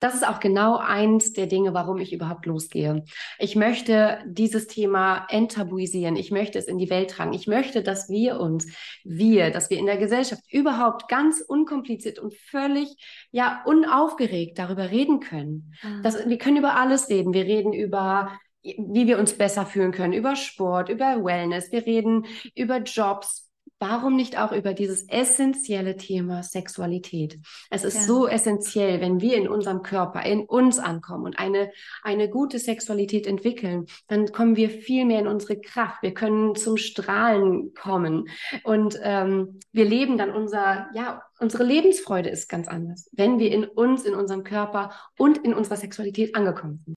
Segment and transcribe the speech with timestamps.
[0.00, 3.04] das ist auch genau eins der Dinge, warum ich überhaupt losgehe.
[3.38, 6.16] Ich möchte dieses Thema enttabuisieren.
[6.16, 7.34] Ich möchte es in die Welt tragen.
[7.34, 8.66] Ich möchte, dass wir uns,
[9.04, 12.88] wir, dass wir in der Gesellschaft überhaupt ganz unkompliziert und völlig,
[13.30, 15.74] ja, unaufgeregt darüber reden können.
[15.82, 16.02] Mhm.
[16.02, 17.34] Das, wir können über alles reden.
[17.34, 18.32] Wir reden über
[18.62, 23.49] wie wir uns besser fühlen können, über Sport, über Wellness, wir reden über Jobs,
[23.80, 27.40] warum nicht auch über dieses essentielle Thema Sexualität?
[27.70, 28.02] Es ist ja.
[28.02, 31.72] so essentiell, wenn wir in unserem Körper, in uns ankommen und eine,
[32.02, 36.02] eine gute Sexualität entwickeln, dann kommen wir viel mehr in unsere Kraft.
[36.02, 38.28] Wir können zum Strahlen kommen
[38.62, 43.64] und ähm, wir leben dann unser, ja, unsere Lebensfreude ist ganz anders, wenn wir in
[43.64, 46.96] uns, in unserem Körper und in unserer Sexualität angekommen sind.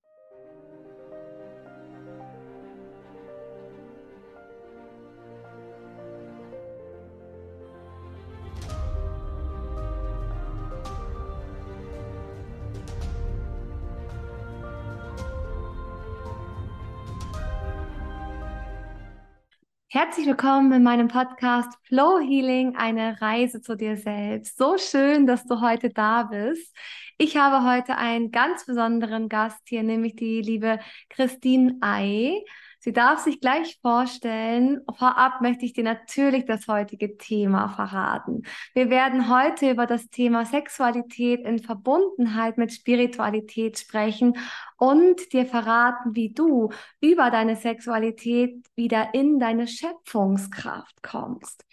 [19.93, 24.57] Herzlich willkommen in meinem Podcast Flow Healing, eine Reise zu dir selbst.
[24.57, 26.75] So schön, dass du heute da bist.
[27.19, 32.43] Ich habe heute einen ganz besonderen Gast hier, nämlich die liebe Christine Ei.
[32.83, 34.81] Sie darf sich gleich vorstellen.
[34.97, 38.43] Vorab möchte ich dir natürlich das heutige Thema verraten.
[38.73, 44.37] Wir werden heute über das Thema Sexualität in Verbundenheit mit Spiritualität sprechen
[44.77, 51.63] und dir verraten, wie du über deine Sexualität wieder in deine Schöpfungskraft kommst.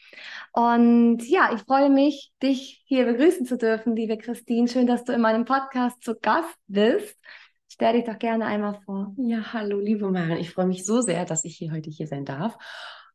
[0.52, 4.68] Und ja, ich freue mich, dich hier begrüßen zu dürfen, liebe Christine.
[4.68, 7.18] Schön, dass du in meinem Podcast zu Gast bist.
[7.80, 9.14] Stell dich doch gerne einmal vor.
[9.16, 10.36] Ja, hallo, liebe Maren.
[10.36, 12.58] Ich freue mich so sehr, dass ich hier heute hier sein darf.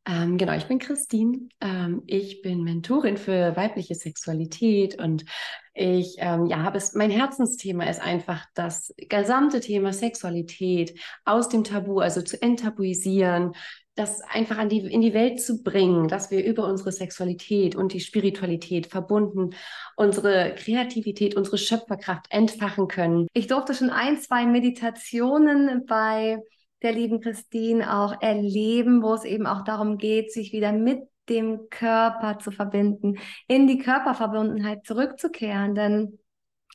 [0.04, 1.48] Ähm, genau, ich bin Christine.
[1.60, 5.24] Ähm, ich bin Mentorin für weibliche Sexualität und
[5.72, 11.62] ich ähm, ja, habe es, mein Herzensthema ist einfach das gesamte Thema Sexualität aus dem
[11.62, 13.52] Tabu, also zu enttabuisieren,
[13.96, 17.94] das einfach an die, in die Welt zu bringen, dass wir über unsere Sexualität und
[17.94, 19.54] die Spiritualität verbunden
[19.96, 23.26] unsere Kreativität, unsere Schöpferkraft entfachen können.
[23.32, 26.38] Ich durfte schon ein, zwei Meditationen bei
[26.82, 31.00] der lieben Christine auch erleben, wo es eben auch darum geht, sich wieder mit
[31.30, 35.74] dem Körper zu verbinden, in die Körperverbundenheit zurückzukehren.
[35.74, 36.18] Denn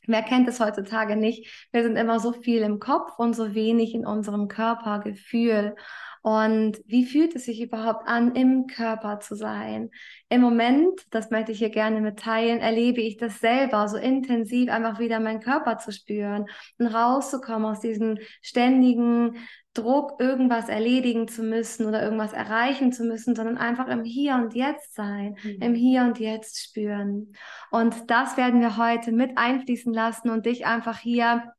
[0.08, 1.68] Wer kennt es heutzutage nicht?
[1.70, 5.76] Wir sind immer so viel im Kopf und so wenig in unserem Körpergefühl.
[6.22, 9.90] Und wie fühlt es sich überhaupt an, im Körper zu sein?
[10.28, 15.00] Im Moment, das möchte ich hier gerne mitteilen, erlebe ich das selber so intensiv, einfach
[15.00, 16.46] wieder meinen Körper zu spüren
[16.78, 19.36] und rauszukommen aus diesem ständigen
[19.74, 24.54] Druck, irgendwas erledigen zu müssen oder irgendwas erreichen zu müssen, sondern einfach im Hier und
[24.54, 25.62] Jetzt sein, mhm.
[25.62, 27.34] im Hier und Jetzt spüren.
[27.70, 31.52] Und das werden wir heute mit einfließen lassen und dich einfach hier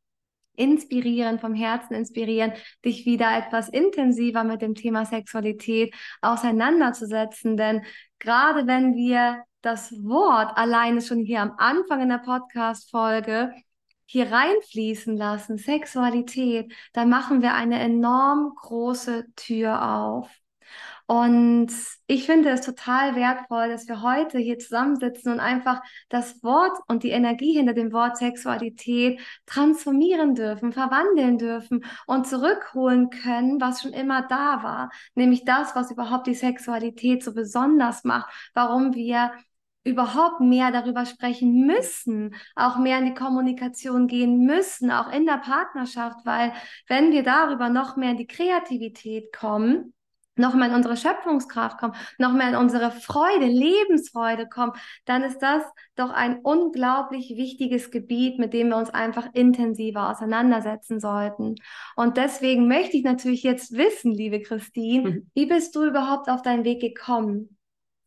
[0.56, 2.54] inspirieren, vom Herzen inspirieren,
[2.86, 7.58] dich wieder etwas intensiver mit dem Thema Sexualität auseinanderzusetzen.
[7.58, 7.84] Denn
[8.20, 13.54] gerade wenn wir das Wort alleine schon hier am Anfang in der Podcast-Folge
[14.06, 20.30] hier reinfließen lassen, Sexualität, dann machen wir eine enorm große Tür auf.
[21.06, 21.72] Und
[22.08, 27.04] ich finde es total wertvoll, dass wir heute hier zusammensitzen und einfach das Wort und
[27.04, 33.94] die Energie hinter dem Wort Sexualität transformieren dürfen, verwandeln dürfen und zurückholen können, was schon
[33.94, 34.92] immer da war.
[35.16, 39.34] Nämlich das, was überhaupt die Sexualität so besonders macht, warum wir
[39.84, 45.38] überhaupt mehr darüber sprechen müssen, auch mehr in die Kommunikation gehen müssen, auch in der
[45.38, 46.54] Partnerschaft, weil
[46.88, 49.94] wenn wir darüber noch mehr in die Kreativität kommen,
[50.36, 54.74] noch mal in unsere Schöpfungskraft kommen, noch mehr in unsere Freude, Lebensfreude kommen,
[55.06, 55.64] dann ist das
[55.96, 61.56] doch ein unglaublich wichtiges Gebiet, mit dem wir uns einfach intensiver auseinandersetzen sollten.
[61.96, 65.30] Und deswegen möchte ich natürlich jetzt wissen, liebe Christine, mhm.
[65.34, 67.53] wie bist du überhaupt auf deinen Weg gekommen?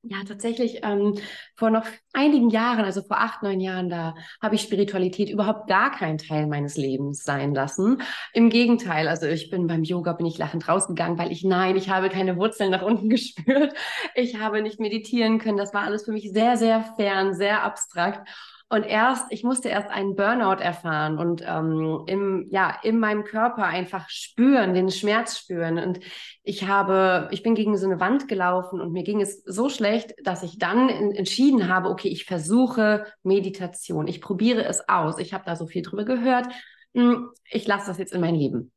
[0.09, 1.19] Ja, tatsächlich ähm,
[1.56, 5.91] vor noch einigen Jahren, also vor acht, neun Jahren, da habe ich Spiritualität überhaupt gar
[5.91, 8.00] keinen Teil meines Lebens sein lassen.
[8.32, 11.91] Im Gegenteil, also ich bin beim Yoga, bin ich lachend rausgegangen, weil ich, nein, ich
[11.91, 13.75] habe keine Wurzeln nach unten gespürt.
[14.14, 15.58] Ich habe nicht meditieren können.
[15.58, 18.29] Das war alles für mich sehr, sehr fern, sehr abstrakt.
[18.68, 23.64] Und erst, ich musste erst einen Burnout erfahren und ähm, im, ja, in meinem Körper
[23.64, 25.78] einfach spüren, den Schmerz spüren.
[25.78, 26.00] Und
[26.42, 30.14] ich habe, ich bin gegen so eine Wand gelaufen und mir ging es so schlecht,
[30.24, 34.08] dass ich dann in, entschieden habe, okay, ich versuche Meditation.
[34.08, 35.18] Ich probiere es aus.
[35.18, 36.48] Ich habe da so viel drüber gehört.
[36.92, 38.72] Hm, ich lasse das jetzt in mein Leben.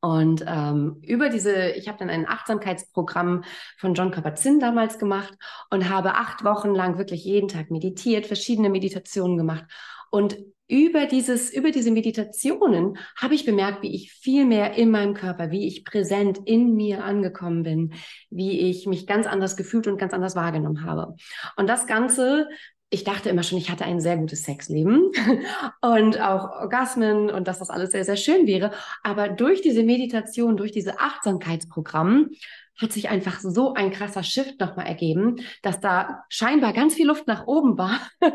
[0.00, 3.44] Und ähm, über diese, ich habe dann ein Achtsamkeitsprogramm
[3.76, 5.34] von John Kabat-Zinn damals gemacht
[5.68, 9.64] und habe acht Wochen lang wirklich jeden Tag meditiert, verschiedene Meditationen gemacht.
[10.10, 10.38] Und
[10.68, 15.50] über dieses, über diese Meditationen habe ich bemerkt, wie ich viel mehr in meinem Körper,
[15.50, 17.92] wie ich präsent in mir angekommen bin,
[18.30, 21.16] wie ich mich ganz anders gefühlt und ganz anders wahrgenommen habe.
[21.56, 22.48] Und das Ganze
[22.90, 25.12] ich dachte immer schon, ich hatte ein sehr gutes Sexleben
[25.80, 28.72] und auch Orgasmen und dass das alles sehr, sehr schön wäre.
[29.04, 32.30] Aber durch diese Meditation, durch diese Achtsamkeitsprogramm
[32.80, 37.26] hat sich einfach so ein krasser Shift nochmal ergeben, dass da scheinbar ganz viel Luft
[37.26, 38.00] nach oben war.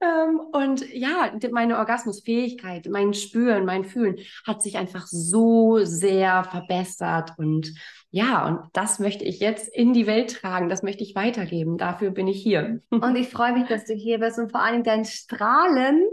[0.00, 7.32] Ähm, und ja, meine Orgasmusfähigkeit, mein Spüren, mein Fühlen hat sich einfach so sehr verbessert.
[7.36, 7.74] Und
[8.10, 11.78] ja, und das möchte ich jetzt in die Welt tragen, das möchte ich weitergeben.
[11.78, 12.80] Dafür bin ich hier.
[12.90, 16.06] Und ich freue mich, dass du hier bist und vor allem dein Strahlen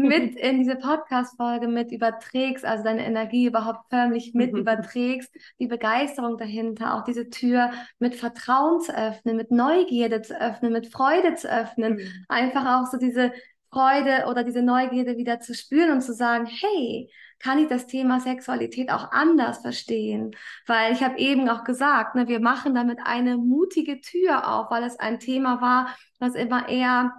[0.00, 4.60] mit in diese Podcast-Folge mit überträgst, also deine Energie überhaupt förmlich mit mhm.
[4.60, 10.72] überträgst, die Begeisterung dahinter, auch diese Tür mit Vertrauen zu öffnen, mit Neugierde zu öffnen,
[10.72, 12.24] mit Freude zu öffnen, mhm.
[12.28, 13.32] einfach auch so diese
[13.72, 18.20] Freude oder diese Neugierde wieder zu spüren und zu sagen, hey, kann ich das Thema
[18.20, 20.32] Sexualität auch anders verstehen?
[20.66, 24.82] Weil ich habe eben auch gesagt, ne, wir machen damit eine mutige Tür auf, weil
[24.82, 27.12] es ein Thema war, was immer eher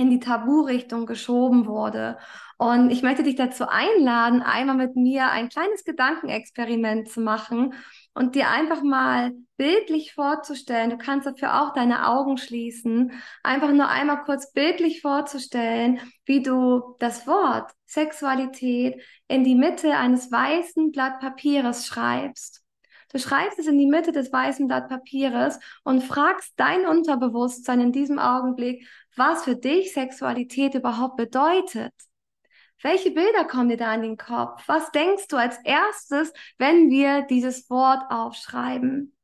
[0.00, 2.16] in die Tabu-Richtung geschoben wurde.
[2.56, 7.74] Und ich möchte dich dazu einladen, einmal mit mir ein kleines Gedankenexperiment zu machen
[8.14, 10.88] und dir einfach mal bildlich vorzustellen.
[10.88, 13.12] Du kannst dafür auch deine Augen schließen.
[13.42, 20.32] Einfach nur einmal kurz bildlich vorzustellen, wie du das Wort Sexualität in die Mitte eines
[20.32, 22.64] weißen Blatt Papieres schreibst.
[23.12, 27.92] Du schreibst es in die Mitte des weißen Blatt Papieres und fragst dein Unterbewusstsein in
[27.92, 31.92] diesem Augenblick, was für dich Sexualität überhaupt bedeutet.
[32.82, 34.62] Welche Bilder kommen dir da in den Kopf?
[34.66, 39.14] Was denkst du als erstes, wenn wir dieses Wort aufschreiben?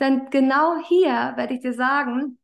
[0.00, 2.38] Denn genau hier werde ich dir sagen,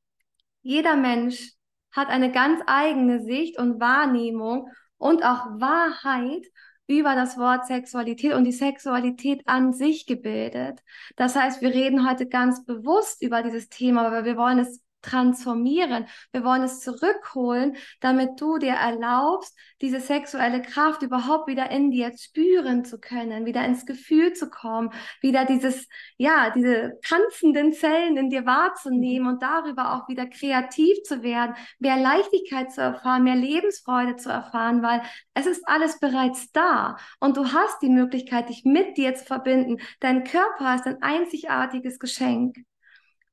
[0.63, 1.53] jeder Mensch
[1.91, 6.47] hat eine ganz eigene Sicht und Wahrnehmung und auch Wahrheit
[6.87, 10.81] über das Wort Sexualität und die Sexualität an sich gebildet.
[11.17, 16.07] Das heißt, wir reden heute ganz bewusst über dieses Thema, aber wir wollen es transformieren.
[16.33, 22.13] Wir wollen es zurückholen, damit du dir erlaubst, diese sexuelle Kraft überhaupt wieder in dir
[22.17, 24.91] spüren zu können, wieder ins Gefühl zu kommen,
[25.21, 31.23] wieder dieses, ja, diese tanzenden Zellen in dir wahrzunehmen und darüber auch wieder kreativ zu
[31.23, 35.03] werden, mehr Leichtigkeit zu erfahren, mehr Lebensfreude zu erfahren, weil
[35.35, 39.79] es ist alles bereits da und du hast die Möglichkeit, dich mit dir zu verbinden.
[40.01, 42.57] Dein Körper ist ein einzigartiges Geschenk.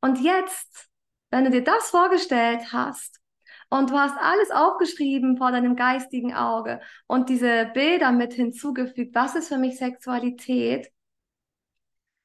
[0.01, 0.89] Und jetzt
[1.35, 3.19] wenn du dir das vorgestellt hast
[3.69, 9.35] und du hast alles aufgeschrieben vor deinem geistigen Auge und diese Bilder mit hinzugefügt, was
[9.35, 10.89] ist für mich Sexualität,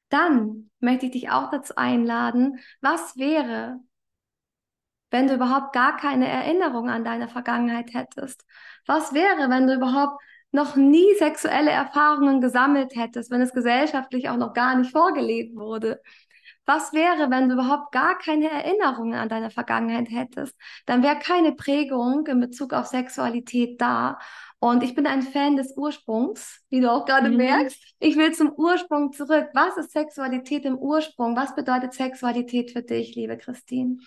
[0.07, 3.81] dann möchte ich dich auch dazu einladen, was wäre,
[5.09, 8.45] wenn du überhaupt gar keine Erinnerung an deine Vergangenheit hättest?
[8.85, 10.21] Was wäre, wenn du überhaupt
[10.51, 16.01] noch nie sexuelle Erfahrungen gesammelt hättest, wenn es gesellschaftlich auch noch gar nicht vorgelebt wurde?
[16.73, 20.55] Was wäre, wenn du überhaupt gar keine Erinnerungen an deine Vergangenheit hättest?
[20.85, 24.19] Dann wäre keine Prägung in Bezug auf Sexualität da.
[24.59, 27.35] Und ich bin ein Fan des Ursprungs, wie du auch gerade mhm.
[27.35, 27.77] merkst.
[27.99, 29.47] Ich will zum Ursprung zurück.
[29.53, 31.35] Was ist Sexualität im Ursprung?
[31.35, 33.97] Was bedeutet Sexualität für dich, liebe Christine?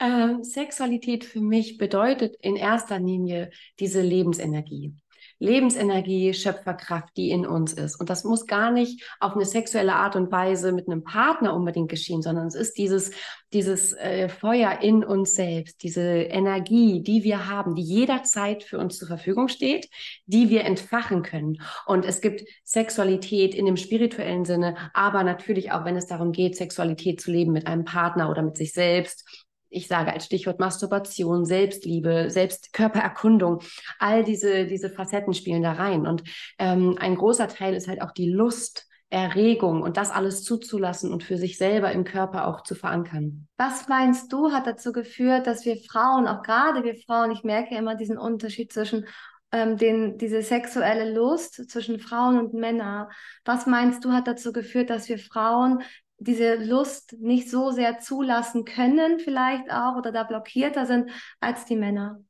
[0.00, 4.96] Ähm, Sexualität für mich bedeutet in erster Linie diese Lebensenergie.
[5.40, 7.98] Lebensenergie, Schöpferkraft, die in uns ist.
[7.98, 11.90] Und das muss gar nicht auf eine sexuelle Art und Weise mit einem Partner unbedingt
[11.90, 13.10] geschehen, sondern es ist dieses,
[13.52, 18.98] dieses äh, Feuer in uns selbst, diese Energie, die wir haben, die jederzeit für uns
[18.98, 19.88] zur Verfügung steht,
[20.26, 21.62] die wir entfachen können.
[21.86, 26.56] Und es gibt Sexualität in dem spirituellen Sinne, aber natürlich auch, wenn es darum geht,
[26.56, 29.39] Sexualität zu leben mit einem Partner oder mit sich selbst
[29.70, 33.60] ich sage als Stichwort Masturbation, Selbstliebe, Selbstkörpererkundung,
[33.98, 36.06] all diese, diese Facetten spielen da rein.
[36.06, 36.24] Und
[36.58, 41.24] ähm, ein großer Teil ist halt auch die Lust, Erregung und das alles zuzulassen und
[41.24, 43.48] für sich selber im Körper auch zu verankern.
[43.56, 47.74] Was meinst du, hat dazu geführt, dass wir Frauen, auch gerade wir Frauen, ich merke
[47.74, 49.06] immer diesen Unterschied zwischen
[49.50, 53.08] ähm, den, diese sexuelle Lust zwischen Frauen und Männern.
[53.44, 55.82] Was meinst du, hat dazu geführt, dass wir Frauen
[56.20, 61.10] diese Lust nicht so sehr zulassen können, vielleicht auch, oder da blockierter sind
[61.40, 62.20] als die Männer?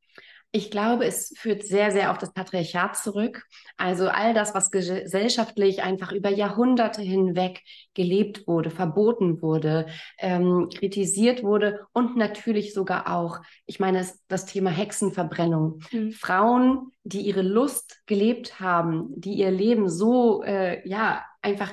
[0.52, 3.47] Ich glaube, es führt sehr, sehr auf das Patriarchat zurück.
[3.76, 7.61] Also all das, was gesellschaftlich einfach über Jahrhunderte hinweg
[7.94, 9.87] gelebt wurde, verboten wurde,
[10.18, 15.82] ähm, kritisiert wurde und natürlich sogar auch, ich meine, das Thema Hexenverbrennung.
[15.92, 16.11] Mhm.
[16.11, 21.73] Frauen, die ihre Lust gelebt haben, die ihr Leben so, äh, ja, einfach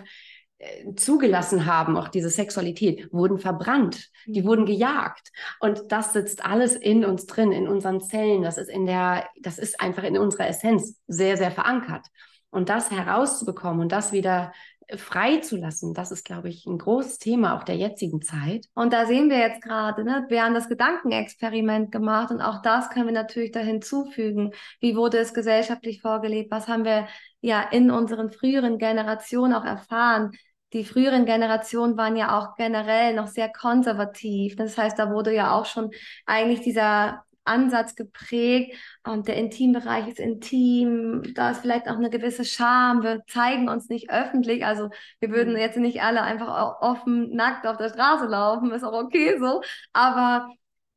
[0.95, 5.31] zugelassen haben, auch diese Sexualität, wurden verbrannt, die wurden gejagt.
[5.59, 8.41] Und das sitzt alles in uns drin, in unseren Zellen.
[8.41, 12.07] Das ist in der, das ist einfach in unserer Essenz sehr, sehr verankert.
[12.49, 14.51] Und das herauszubekommen und das wieder
[14.95, 18.67] freizulassen, das ist, glaube ich, ein großes Thema auch der jetzigen Zeit.
[18.73, 22.89] Und da sehen wir jetzt gerade, ne, wir haben das Gedankenexperiment gemacht und auch das
[22.89, 24.53] können wir natürlich da hinzufügen.
[24.79, 26.51] Wie wurde es gesellschaftlich vorgelebt?
[26.51, 27.07] Was haben wir
[27.41, 30.31] ja in unseren früheren Generationen auch erfahren?
[30.73, 34.55] Die früheren Generationen waren ja auch generell noch sehr konservativ.
[34.55, 35.91] Das heißt, da wurde ja auch schon
[36.25, 42.45] eigentlich dieser Ansatz geprägt und der Intimbereich ist intim, da ist vielleicht auch eine gewisse
[42.45, 45.59] Scham, wir zeigen uns nicht öffentlich, also wir würden mhm.
[45.59, 49.61] jetzt nicht alle einfach offen nackt auf der Straße laufen, ist auch okay so,
[49.93, 50.49] aber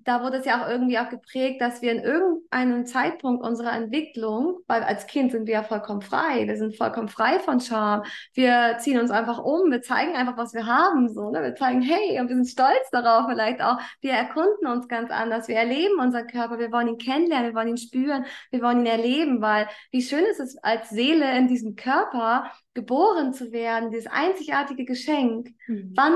[0.05, 4.59] da wurde es ja auch irgendwie auch geprägt, dass wir in irgendeinem Zeitpunkt unserer Entwicklung,
[4.67, 8.03] weil als Kind sind wir ja vollkommen frei, wir sind vollkommen frei von Scham,
[8.35, 11.43] wir ziehen uns einfach um, wir zeigen einfach, was wir haben, so, ne?
[11.43, 15.49] wir zeigen, hey, und wir sind stolz darauf vielleicht auch, wir erkunden uns ganz anders,
[15.49, 18.87] wir erleben unseren Körper, wir wollen ihn kennenlernen, wir wollen ihn spüren, wir wollen ihn
[18.87, 24.07] erleben, weil wie schön ist es als Seele in diesem Körper geboren zu werden, dieses
[24.07, 25.49] einzigartige Geschenk.
[25.67, 25.93] Mhm.
[25.95, 26.15] Wann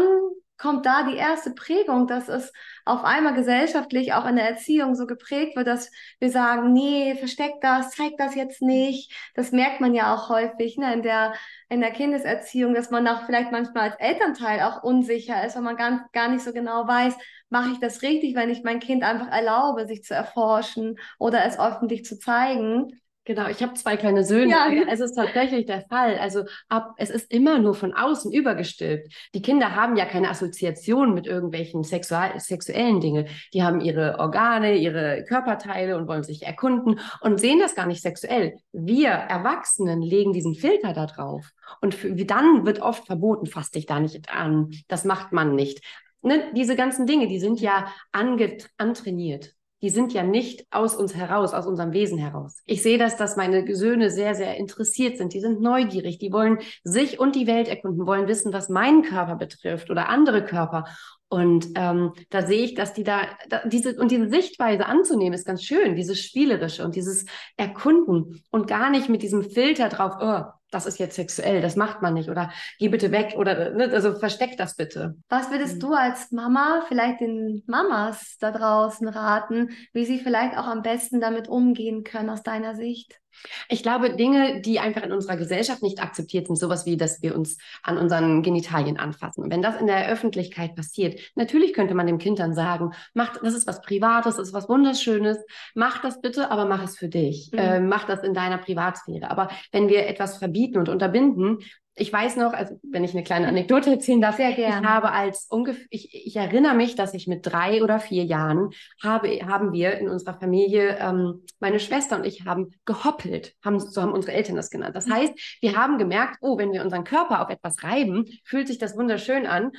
[0.56, 2.52] kommt da die erste Prägung, dass es
[2.84, 7.54] auf einmal gesellschaftlich auch in der Erziehung so geprägt wird, dass wir sagen, nee, versteck
[7.60, 9.12] das, zeig das jetzt nicht.
[9.34, 11.34] Das merkt man ja auch häufig ne, in, der,
[11.68, 15.76] in der Kindeserziehung, dass man auch vielleicht manchmal als Elternteil auch unsicher ist, weil man
[15.76, 17.16] gar, gar nicht so genau weiß,
[17.48, 21.58] mache ich das richtig, wenn ich mein Kind einfach erlaube, sich zu erforschen oder es
[21.58, 23.00] öffentlich zu zeigen.
[23.26, 24.50] Genau, ich habe zwei kleine Söhne.
[24.50, 24.70] Ja.
[24.90, 26.18] Es ist tatsächlich der Fall.
[26.18, 29.10] Also ab, es ist immer nur von außen übergestülpt.
[29.34, 33.26] Die Kinder haben ja keine Assoziation mit irgendwelchen sexual, sexuellen Dingen.
[33.54, 38.02] Die haben ihre Organe, ihre Körperteile und wollen sich erkunden und sehen das gar nicht
[38.02, 38.58] sexuell.
[38.72, 41.50] Wir Erwachsenen legen diesen Filter da drauf.
[41.80, 44.70] Und für, dann wird oft verboten, fass dich da nicht an.
[44.88, 45.82] Das macht man nicht.
[46.20, 46.52] Ne?
[46.54, 49.54] Diese ganzen Dinge, die sind ja antrainiert
[49.84, 52.62] die sind ja nicht aus uns heraus, aus unserem Wesen heraus.
[52.64, 55.34] Ich sehe das, dass meine Söhne sehr, sehr interessiert sind.
[55.34, 59.36] Die sind neugierig, die wollen sich und die Welt erkunden, wollen wissen, was meinen Körper
[59.36, 60.86] betrifft oder andere Körper.
[61.28, 65.44] Und ähm, da sehe ich, dass die da, da, diese und diese Sichtweise anzunehmen ist
[65.44, 67.26] ganz schön, dieses spielerische und dieses
[67.58, 72.02] Erkunden und gar nicht mit diesem Filter drauf, oh, das ist jetzt sexuell, das macht
[72.02, 75.16] man nicht oder geh bitte weg oder ne, also versteck das bitte.
[75.28, 75.80] Was würdest mhm.
[75.80, 81.20] du als Mama vielleicht den Mamas da draußen raten, wie sie vielleicht auch am besten
[81.20, 83.20] damit umgehen können aus deiner Sicht?
[83.68, 87.34] Ich glaube, Dinge, die einfach in unserer Gesellschaft nicht akzeptiert sind, sowas wie, dass wir
[87.34, 89.42] uns an unseren Genitalien anfassen.
[89.44, 93.36] Und wenn das in der Öffentlichkeit passiert, natürlich könnte man dem Kind dann sagen, mach,
[93.38, 95.38] das ist was Privates, das ist was Wunderschönes,
[95.74, 97.50] mach das bitte, aber mach es für dich.
[97.52, 97.58] Mhm.
[97.58, 99.30] Äh, mach das in deiner Privatsphäre.
[99.30, 101.58] Aber wenn wir etwas verbieten und unterbinden,
[101.96, 104.80] ich weiß noch, also wenn ich eine kleine Anekdote erzählen darf, Sehr gerne.
[104.80, 108.70] ich habe als ungefähr, ich, ich erinnere mich, dass ich mit drei oder vier Jahren
[109.02, 114.02] habe, haben wir in unserer Familie, ähm, meine Schwester und ich haben gehoppelt, haben, so
[114.02, 114.96] haben unsere Eltern das genannt.
[114.96, 115.14] Das mhm.
[115.14, 118.96] heißt, wir haben gemerkt, oh, wenn wir unseren Körper auf etwas reiben, fühlt sich das
[118.96, 119.70] wunderschön an.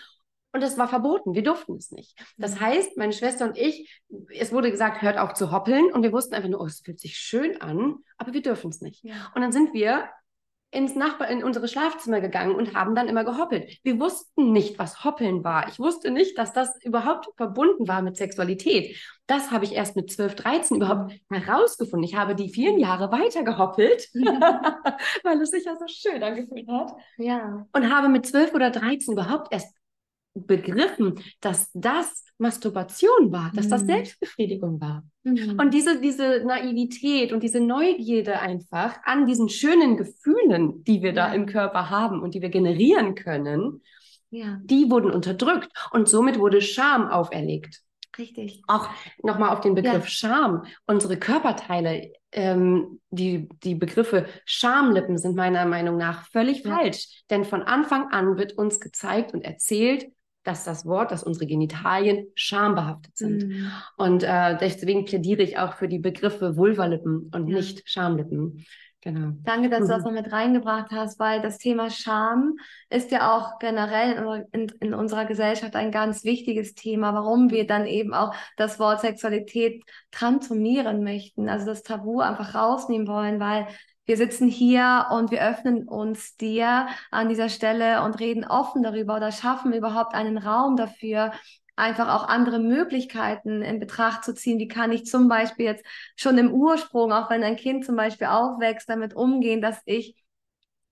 [0.54, 1.34] Und es war verboten.
[1.34, 2.18] Wir durften es nicht.
[2.38, 2.60] Das mhm.
[2.62, 5.92] heißt, meine Schwester und ich, es wurde gesagt, hört auf zu hoppeln.
[5.92, 8.80] Und wir wussten einfach nur, oh, es fühlt sich schön an, aber wir dürfen es
[8.80, 9.04] nicht.
[9.04, 9.16] Ja.
[9.36, 10.08] Und dann sind wir
[10.76, 13.80] ins Nachbar in unsere Schlafzimmer gegangen und haben dann immer gehoppelt.
[13.84, 15.68] Wir wussten nicht, was Hoppeln war.
[15.70, 18.98] Ich wusste nicht, dass das überhaupt verbunden war mit Sexualität.
[19.26, 22.08] Das habe ich erst mit 12, 13 überhaupt herausgefunden.
[22.08, 24.10] Ich habe die vielen Jahre weiter gehoppelt,
[25.24, 26.92] weil es sich ja so schön angefühlt hat.
[27.18, 27.66] Ja.
[27.74, 29.74] Und habe mit 12 oder 13 überhaupt erst
[30.36, 33.88] begriffen, dass das Masturbation war, dass das mhm.
[33.88, 35.04] Selbstbefriedigung war.
[35.24, 35.58] Mhm.
[35.58, 41.28] Und diese, diese Naivität und diese Neugierde einfach an diesen schönen Gefühlen, die wir ja.
[41.28, 43.82] da im Körper haben und die wir generieren können,
[44.30, 44.60] ja.
[44.64, 47.82] die wurden unterdrückt und somit wurde Scham auferlegt.
[48.18, 48.62] Richtig.
[48.68, 48.90] Auch
[49.24, 50.08] nochmal auf den Begriff ja.
[50.08, 50.66] Scham.
[50.88, 56.76] Unsere Körperteile, ähm, die, die Begriffe Schamlippen sind meiner Meinung nach völlig ja.
[56.76, 57.24] falsch.
[57.30, 60.06] Denn von Anfang an wird uns gezeigt und erzählt,
[60.46, 63.48] dass das Wort, dass unsere Genitalien schambehaftet sind.
[63.48, 63.72] Mhm.
[63.98, 67.58] Und äh, deswegen plädiere ich auch für die Begriffe Vulvalippen und ja.
[67.58, 68.66] nicht Schamlippen.
[69.02, 69.34] Genau.
[69.44, 69.88] Danke, dass mhm.
[69.88, 72.58] du das noch mit reingebracht hast, weil das Thema Scham
[72.90, 77.68] ist ja auch generell in, in, in, unserer Gesellschaft ein ganz wichtiges Thema, warum wir
[77.68, 83.68] dann eben auch das Wort Sexualität transformieren möchten, also das Tabu einfach rausnehmen wollen, weil
[84.06, 89.16] wir sitzen hier und wir öffnen uns dir an dieser Stelle und reden offen darüber
[89.18, 91.32] oder schaffen überhaupt einen Raum dafür,
[91.76, 94.60] einfach auch andere Möglichkeiten in Betracht zu ziehen.
[94.60, 95.86] Wie kann ich zum Beispiel jetzt
[96.16, 100.16] schon im Ursprung, auch wenn ein Kind zum Beispiel aufwächst, damit umgehen, dass ich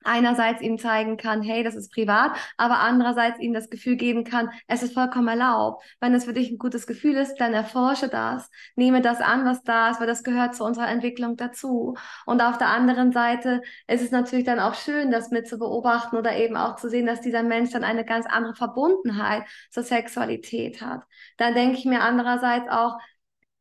[0.03, 4.49] einerseits ihm zeigen kann, hey, das ist privat, aber andererseits ihm das Gefühl geben kann,
[4.67, 5.83] es ist vollkommen erlaubt.
[5.99, 9.63] Wenn es für dich ein gutes Gefühl ist, dann erforsche das, nehme das an, was
[9.63, 11.95] da ist, weil das gehört zu unserer Entwicklung dazu.
[12.25, 16.17] Und auf der anderen Seite ist es natürlich dann auch schön, das mit zu beobachten
[16.17, 20.81] oder eben auch zu sehen, dass dieser Mensch dann eine ganz andere Verbundenheit zur Sexualität
[20.81, 21.03] hat.
[21.37, 22.97] Dann denke ich mir andererseits auch,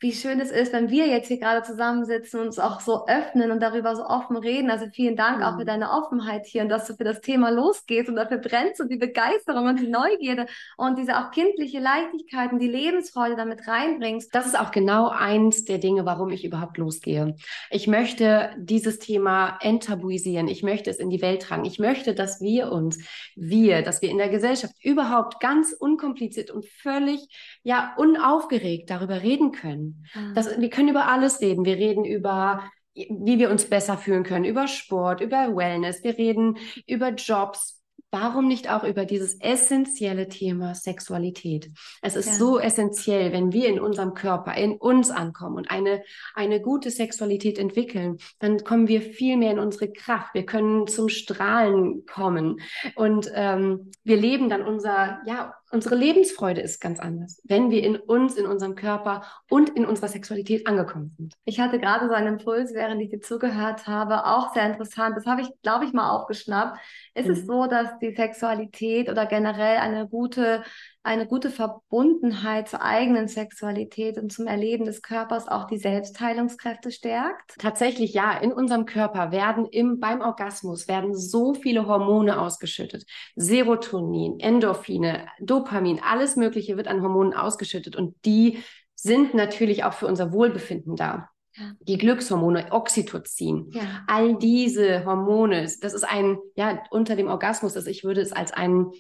[0.03, 3.53] wie schön es ist, wenn wir jetzt hier gerade zusammensitzen und uns auch so öffnen
[3.53, 4.69] und darüber so offen reden.
[4.69, 5.45] Also vielen Dank mhm.
[5.45, 5.67] auch für mhm.
[5.67, 8.97] deine Offenheit hier und dass du für das Thema losgehst und dafür brennst und die
[8.97, 14.35] Begeisterung und die Neugierde und diese auch kindliche Leichtigkeit und die Lebensfreude damit reinbringst.
[14.35, 17.37] Das ist auch genau eins der Dinge, warum ich überhaupt losgehe.
[17.71, 20.49] Ich möchte dieses Thema enttabuisieren.
[20.49, 21.65] Ich möchte es in die Welt tragen.
[21.65, 22.99] Ich möchte, dass wir uns,
[23.37, 27.29] wir, dass wir in der Gesellschaft überhaupt ganz unkompliziert und völlig,
[27.63, 29.92] ja, unaufgeregt darüber reden können.
[30.35, 31.65] Das, wir können über alles reden.
[31.65, 32.63] Wir reden über,
[32.95, 36.03] wie wir uns besser fühlen können, über Sport, über Wellness.
[36.05, 37.83] Wir reden über Jobs,
[38.13, 41.71] warum nicht auch über dieses essentielle Thema Sexualität?
[42.03, 42.33] Es ist ja.
[42.35, 46.03] so essentiell, wenn wir in unserem Körper, in uns ankommen und eine,
[46.35, 50.35] eine gute Sexualität entwickeln, dann kommen wir viel mehr in unsere Kraft.
[50.35, 52.61] Wir können zum Strahlen kommen
[52.95, 57.97] und ähm, wir leben dann unser, ja, unsere Lebensfreude ist ganz anders, wenn wir in
[57.97, 61.35] uns, in unserem Körper und in unserer Sexualität angekommen sind.
[61.45, 65.17] Ich hatte gerade so einen Impuls, während ich dir zugehört habe, auch sehr interessant.
[65.17, 66.79] Das habe ich, glaube ich, mal aufgeschnappt.
[67.15, 67.33] Ist mhm.
[67.33, 70.63] es so, dass die Sexualität oder generell eine gute
[71.05, 77.57] eine gute Verbundenheit zur eigenen Sexualität und zum Erleben des Körpers auch die Selbstheilungskräfte stärkt?
[77.59, 78.33] Tatsächlich ja.
[78.39, 83.05] In unserem Körper werden im, beim Orgasmus werden so viele Hormone ausgeschüttet.
[83.35, 88.59] Serotonin, Endorphine, Dopamin, alles Mögliche wird an Hormonen ausgeschüttet und die
[88.95, 91.29] sind natürlich auch für unser Wohlbefinden da.
[91.55, 91.73] Ja.
[91.81, 93.83] Die Glückshormone, Oxytocin, ja.
[94.07, 98.53] all diese Hormone, das ist ein, ja, unter dem Orgasmus, also ich würde es als
[98.53, 98.93] einen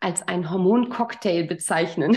[0.00, 2.16] als ein Hormoncocktail bezeichnen.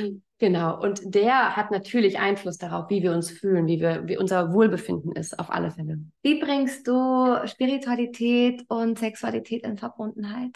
[0.00, 0.22] Mhm.
[0.38, 0.80] genau.
[0.80, 5.12] Und der hat natürlich Einfluss darauf, wie wir uns fühlen, wie wir, wie unser Wohlbefinden
[5.12, 5.98] ist, auf alle Fälle.
[6.22, 10.52] Wie bringst du Spiritualität und Sexualität in Verbundenheit?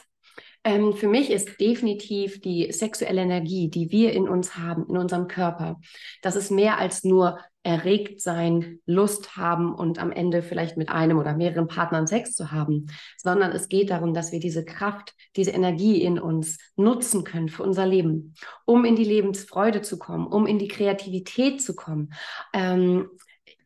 [0.63, 5.27] Ähm, für mich ist definitiv die sexuelle Energie, die wir in uns haben, in unserem
[5.27, 5.81] Körper,
[6.23, 11.19] das ist mehr als nur erregt sein, Lust haben und am Ende vielleicht mit einem
[11.19, 12.87] oder mehreren Partnern Sex zu haben,
[13.19, 17.63] sondern es geht darum, dass wir diese Kraft, diese Energie in uns nutzen können für
[17.63, 22.13] unser Leben, um in die Lebensfreude zu kommen, um in die Kreativität zu kommen.
[22.55, 23.11] Ähm,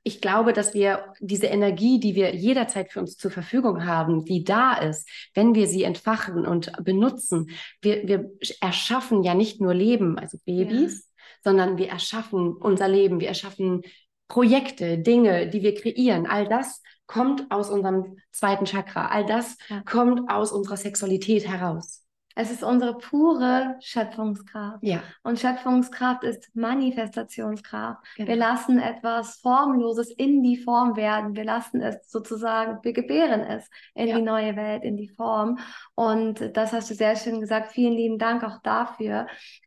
[0.07, 4.45] ich glaube, dass wir diese Energie, die wir jederzeit für uns zur Verfügung haben, die
[4.45, 10.19] da ist, wenn wir sie entfachen und benutzen, wir, wir erschaffen ja nicht nur Leben,
[10.19, 11.27] also Babys, ja.
[11.43, 13.81] sondern wir erschaffen unser Leben, wir erschaffen
[14.29, 16.27] Projekte, Dinge, die wir kreieren.
[16.27, 19.07] All das kommt aus unserem zweiten Chakra.
[19.07, 19.83] All das ja.
[19.83, 22.04] kommt aus unserer Sexualität heraus.
[22.35, 24.79] Es ist unsere pure Schöpfungskraft.
[24.83, 25.03] Ja.
[25.23, 28.03] Und Schöpfungskraft ist Manifestationskraft.
[28.17, 28.29] Genau.
[28.29, 31.37] Wir lassen etwas Formloses in die Form werden.
[31.37, 34.17] Wir lassen es sozusagen, wir gebären es in ja.
[34.17, 35.59] die neue Welt, in die Form.
[35.95, 37.73] Und das hast du sehr schön gesagt.
[37.73, 39.27] Vielen lieben Dank auch dafür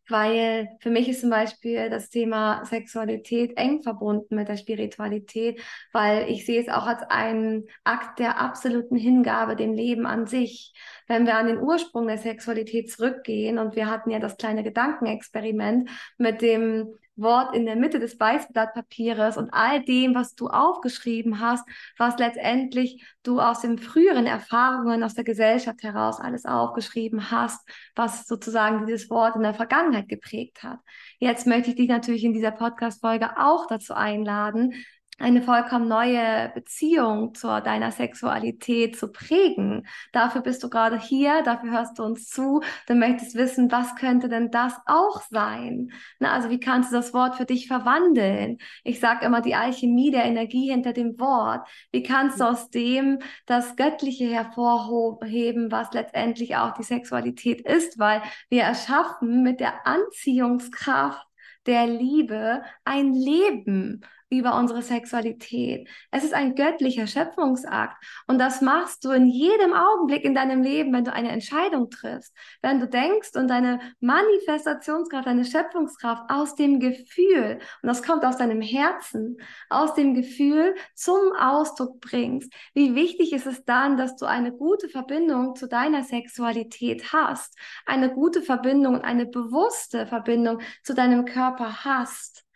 [0.09, 6.29] weil für mich ist zum Beispiel das Thema Sexualität eng verbunden mit der Spiritualität, weil
[6.29, 10.73] ich sehe es auch als einen Akt der absoluten Hingabe dem Leben an sich.
[11.07, 15.89] Wenn wir an den Ursprung der Sexualität zurückgehen und wir hatten ja das kleine Gedankenexperiment
[16.17, 21.67] mit dem Wort in der Mitte des Weißblattpapiers und all dem, was du aufgeschrieben hast,
[21.97, 28.27] was letztendlich du aus den früheren Erfahrungen aus der Gesellschaft heraus alles aufgeschrieben hast, was
[28.27, 30.79] sozusagen dieses Wort in der Vergangenheit geprägt hat.
[31.19, 34.73] Jetzt möchte ich dich natürlich in dieser Podcast-Folge auch dazu einladen,
[35.19, 39.87] eine vollkommen neue Beziehung zu deiner Sexualität zu prägen.
[40.11, 44.29] Dafür bist du gerade hier, dafür hörst du uns zu, du möchtest wissen, was könnte
[44.29, 45.91] denn das auch sein?
[46.19, 48.59] Na, also wie kannst du das Wort für dich verwandeln?
[48.83, 51.67] Ich sage immer die Alchemie der Energie hinter dem Wort.
[51.91, 57.97] Wie kannst du aus dem das Göttliche hervorheben, was letztendlich auch die Sexualität ist?
[57.97, 61.25] Weil wir erschaffen mit der Anziehungskraft
[61.65, 65.87] der Liebe ein Leben über unsere Sexualität.
[66.11, 67.95] Es ist ein göttlicher Schöpfungsakt
[68.27, 72.33] und das machst du in jedem Augenblick in deinem Leben, wenn du eine Entscheidung triffst,
[72.61, 78.37] wenn du denkst und deine Manifestationskraft, deine Schöpfungskraft aus dem Gefühl, und das kommt aus
[78.37, 79.37] deinem Herzen,
[79.69, 82.51] aus dem Gefühl zum Ausdruck bringst.
[82.73, 88.13] Wie wichtig ist es dann, dass du eine gute Verbindung zu deiner Sexualität hast, eine
[88.13, 92.46] gute Verbindung und eine bewusste Verbindung zu deinem Körper hast.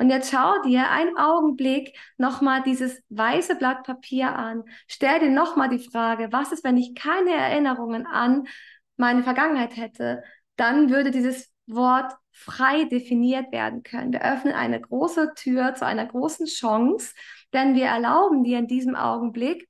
[0.00, 4.64] Und jetzt schau dir einen Augenblick nochmal dieses weiße Blatt Papier an.
[4.86, 8.46] Stell dir nochmal die Frage, was ist, wenn ich keine Erinnerungen an
[8.96, 10.22] meine Vergangenheit hätte?
[10.56, 14.10] Dann würde dieses Wort frei definiert werden können.
[14.10, 17.12] Wir öffnen eine große Tür zu einer großen Chance,
[17.52, 19.68] denn wir erlauben dir in diesem Augenblick,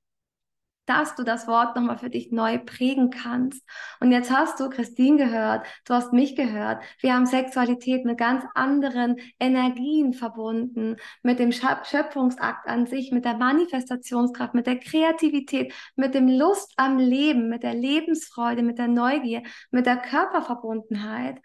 [0.90, 3.62] dass du das Wort nochmal für dich neu prägen kannst.
[4.00, 6.82] Und jetzt hast du Christine gehört, du hast mich gehört.
[6.98, 13.36] Wir haben Sexualität mit ganz anderen Energien verbunden, mit dem Schöpfungsakt an sich, mit der
[13.36, 19.44] Manifestationskraft, mit der Kreativität, mit dem Lust am Leben, mit der Lebensfreude, mit der Neugier,
[19.70, 21.40] mit der Körperverbundenheit.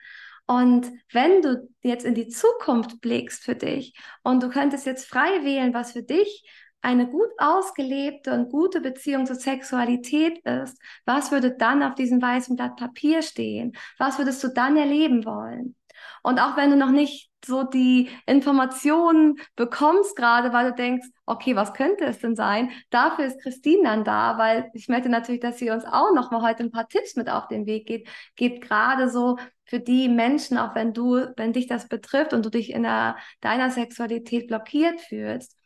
[0.48, 5.44] Und wenn du jetzt in die Zukunft blickst für dich und du könntest jetzt frei
[5.44, 6.44] wählen, was für dich
[6.86, 12.56] eine gut ausgelebte und gute Beziehung zur Sexualität ist, was würde dann auf diesem weißen
[12.56, 13.76] Blatt Papier stehen?
[13.98, 15.76] Was würdest du dann erleben wollen?
[16.22, 21.56] Und auch wenn du noch nicht so die Informationen bekommst gerade, weil du denkst, okay,
[21.56, 22.72] was könnte es denn sein?
[22.92, 26.44] Dafür ist Christine dann da, weil ich möchte natürlich, dass sie uns auch noch mal
[26.44, 30.60] heute ein paar Tipps mit auf den Weg geht, gibt gerade so für die Menschen,
[30.60, 35.02] auch wenn du, wenn dich das betrifft und du dich in der, deiner Sexualität blockiert
[35.02, 35.58] fühlst,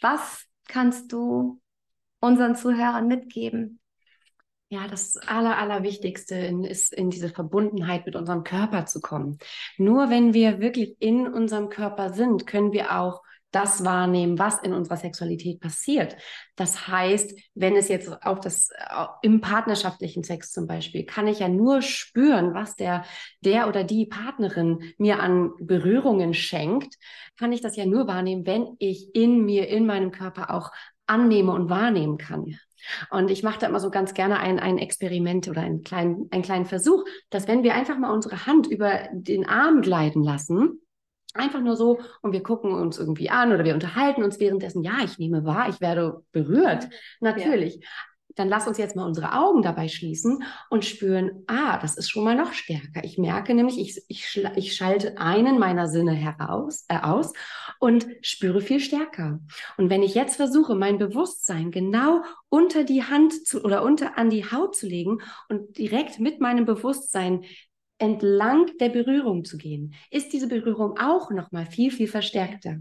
[0.00, 1.60] was kannst du
[2.20, 3.80] unseren Zuhörern mitgeben?
[4.68, 9.38] Ja, das Aller, Allerwichtigste ist, in diese Verbundenheit mit unserem Körper zu kommen.
[9.76, 13.22] Nur wenn wir wirklich in unserem Körper sind, können wir auch
[13.52, 16.16] das wahrnehmen, was in unserer Sexualität passiert.
[16.56, 18.70] Das heißt, wenn es jetzt auf das
[19.22, 23.04] im partnerschaftlichen Sex zum Beispiel, kann ich ja nur spüren, was der
[23.44, 26.96] der oder die Partnerin mir an Berührungen schenkt,
[27.38, 30.70] kann ich das ja nur wahrnehmen, wenn ich in mir, in meinem Körper auch
[31.06, 32.56] annehme und wahrnehmen kann.
[33.10, 36.42] Und ich mache da immer so ganz gerne ein, ein Experiment oder einen kleinen, einen
[36.42, 40.80] kleinen Versuch, dass wenn wir einfach mal unsere Hand über den Arm gleiten lassen,
[41.34, 44.98] einfach nur so und wir gucken uns irgendwie an oder wir unterhalten uns währenddessen, ja,
[45.04, 46.88] ich nehme wahr, ich werde berührt,
[47.20, 47.76] natürlich.
[47.76, 47.88] Ja
[48.34, 52.24] dann lass uns jetzt mal unsere Augen dabei schließen und spüren, ah, das ist schon
[52.24, 53.04] mal noch stärker.
[53.04, 57.32] Ich merke nämlich, ich, ich, ich schalte einen meiner Sinne heraus, äh, aus
[57.78, 59.40] und spüre viel stärker.
[59.76, 64.30] Und wenn ich jetzt versuche, mein Bewusstsein genau unter die Hand zu, oder unter an
[64.30, 65.18] die Haut zu legen
[65.48, 67.44] und direkt mit meinem Bewusstsein
[68.02, 72.78] entlang der Berührung zu gehen, ist diese Berührung auch noch mal viel, viel verstärkter.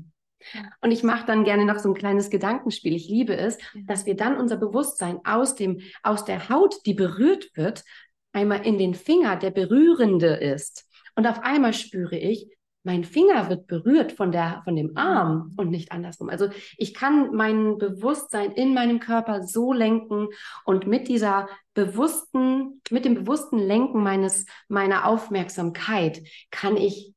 [0.81, 2.95] Und ich mache dann gerne noch so ein kleines Gedankenspiel.
[2.95, 7.51] Ich liebe es, dass wir dann unser Bewusstsein aus dem, aus der Haut, die berührt
[7.55, 7.83] wird,
[8.33, 10.89] einmal in den Finger, der berührende ist.
[11.15, 12.47] Und auf einmal spüre ich,
[12.83, 16.29] mein Finger wird berührt von der, von dem Arm und nicht andersrum.
[16.29, 20.29] Also ich kann mein Bewusstsein in meinem Körper so lenken
[20.65, 27.13] und mit dieser bewussten, mit dem bewussten Lenken meines, meiner Aufmerksamkeit kann ich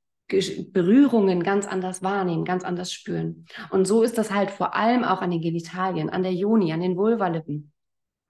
[0.72, 3.46] Berührungen ganz anders wahrnehmen, ganz anders spüren.
[3.70, 6.80] Und so ist das halt vor allem auch an den Genitalien, an der Joni, an
[6.80, 7.72] den Vulvalippen.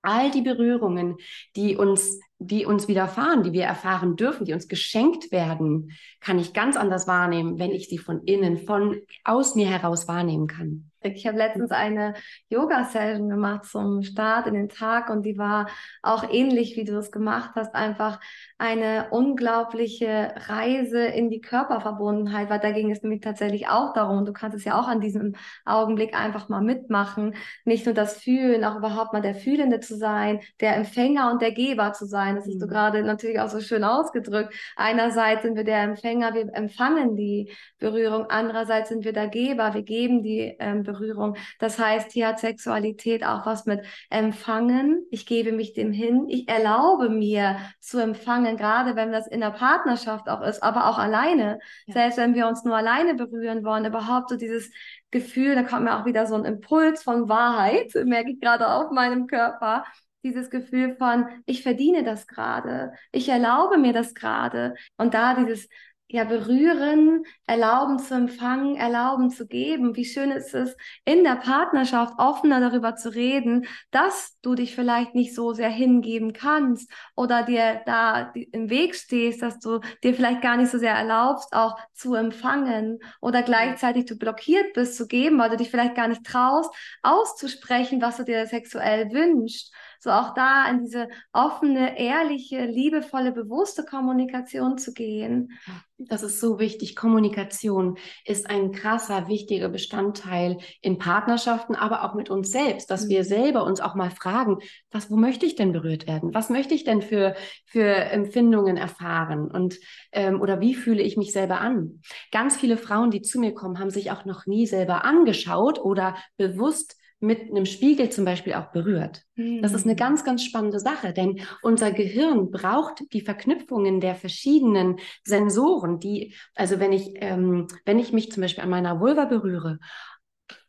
[0.02, 1.16] All die Berührungen,
[1.56, 6.52] die uns, die uns widerfahren, die wir erfahren dürfen, die uns geschenkt werden, kann ich
[6.52, 10.90] ganz anders wahrnehmen, wenn ich sie von innen, von aus mir heraus wahrnehmen kann.
[11.12, 12.14] Ich habe letztens eine
[12.48, 15.68] Yoga-Session gemacht zum Start in den Tag und die war
[16.02, 18.20] auch ähnlich, wie du es gemacht hast, einfach
[18.56, 24.32] eine unglaubliche Reise in die Körperverbundenheit, weil da ging es nämlich tatsächlich auch darum, du
[24.32, 25.34] kannst es ja auch an diesem
[25.66, 30.40] Augenblick einfach mal mitmachen, nicht nur das Fühlen, auch überhaupt mal der Fühlende zu sein,
[30.60, 32.33] der Empfänger und der Geber zu sein.
[32.34, 32.70] Das hast du mhm.
[32.70, 34.54] gerade natürlich auch so schön ausgedrückt.
[34.76, 39.82] Einerseits sind wir der Empfänger, wir empfangen die Berührung, andererseits sind wir der Geber, wir
[39.82, 41.36] geben die ähm, Berührung.
[41.58, 45.06] Das heißt, hier hat Sexualität auch was mit Empfangen.
[45.10, 46.26] Ich gebe mich dem hin.
[46.28, 50.98] Ich erlaube mir zu empfangen, gerade wenn das in der Partnerschaft auch ist, aber auch
[50.98, 51.58] alleine.
[51.86, 51.94] Ja.
[51.94, 54.70] Selbst wenn wir uns nur alleine berühren wollen, überhaupt so dieses
[55.10, 58.90] Gefühl, da kommt mir auch wieder so ein Impuls von Wahrheit, merke ich gerade auf
[58.90, 59.84] meinem Körper
[60.24, 64.74] dieses Gefühl von, ich verdiene das gerade, ich erlaube mir das gerade.
[64.96, 65.68] Und da dieses
[66.14, 69.96] ja, berühren, erlauben zu empfangen, erlauben zu geben.
[69.96, 75.14] Wie schön ist es, in der Partnerschaft offener darüber zu reden, dass du dich vielleicht
[75.14, 80.42] nicht so sehr hingeben kannst oder dir da im Weg stehst, dass du dir vielleicht
[80.42, 85.38] gar nicht so sehr erlaubst, auch zu empfangen oder gleichzeitig du blockiert bist zu geben,
[85.38, 86.70] weil du dich vielleicht gar nicht traust,
[87.02, 93.84] auszusprechen, was du dir sexuell wünschst so auch da in diese offene, ehrliche, liebevolle, bewusste
[93.84, 95.52] Kommunikation zu gehen.
[95.96, 96.94] Das ist so wichtig.
[96.94, 103.08] Kommunikation ist ein krasser, wichtiger Bestandteil in Partnerschaften, aber auch mit uns selbst, dass mhm.
[103.08, 104.58] wir selber uns auch mal fragen,
[104.90, 106.34] was, wo möchte ich denn berührt werden?
[106.34, 109.50] Was möchte ich denn für, für Empfindungen erfahren?
[109.50, 109.78] Und,
[110.12, 112.02] ähm, oder wie fühle ich mich selber an?
[112.30, 116.14] Ganz viele Frauen, die zu mir kommen, haben sich auch noch nie selber angeschaut oder
[116.36, 119.22] bewusst mit einem Spiegel zum Beispiel auch berührt.
[119.36, 119.62] Mhm.
[119.62, 119.98] Das ist eine hm.
[119.98, 126.80] ganz, ganz spannende Sache, denn unser Gehirn braucht die Verknüpfungen der verschiedenen Sensoren, die, also
[126.80, 129.78] wenn ich, ähm, wenn ich mich zum Beispiel an meiner Vulva berühre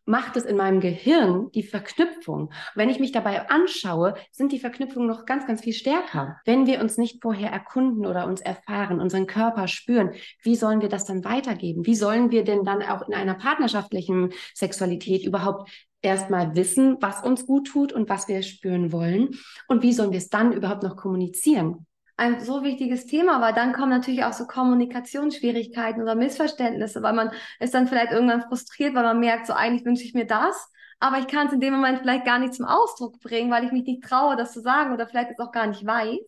[0.06, 2.52] macht es in meinem Gehirn die Verknüpfung.
[2.76, 6.38] Wenn ich mich dabei anschaue, sind die Verknüpfungen noch ganz, ganz viel stärker.
[6.46, 10.12] Wenn wir uns nicht vorher erkunden oder uns erfahren, unseren Körper spüren,
[10.44, 11.86] wie sollen wir das dann weitergeben?
[11.86, 15.70] Wie sollen wir denn dann auch in einer partnerschaftlichen Sexualität überhaupt
[16.02, 19.32] erstmal wissen, was uns gut tut und was wir spüren wollen?
[19.68, 21.88] Und wie sollen wir es dann überhaupt noch kommunizieren?
[22.18, 27.32] Ein so wichtiges Thema, weil dann kommen natürlich auch so Kommunikationsschwierigkeiten oder Missverständnisse, weil man
[27.60, 31.20] ist dann vielleicht irgendwann frustriert, weil man merkt, so eigentlich wünsche ich mir das, aber
[31.20, 33.86] ich kann es in dem Moment vielleicht gar nicht zum Ausdruck bringen, weil ich mich
[33.86, 36.20] nicht traue, das zu sagen oder vielleicht es auch gar nicht weiß.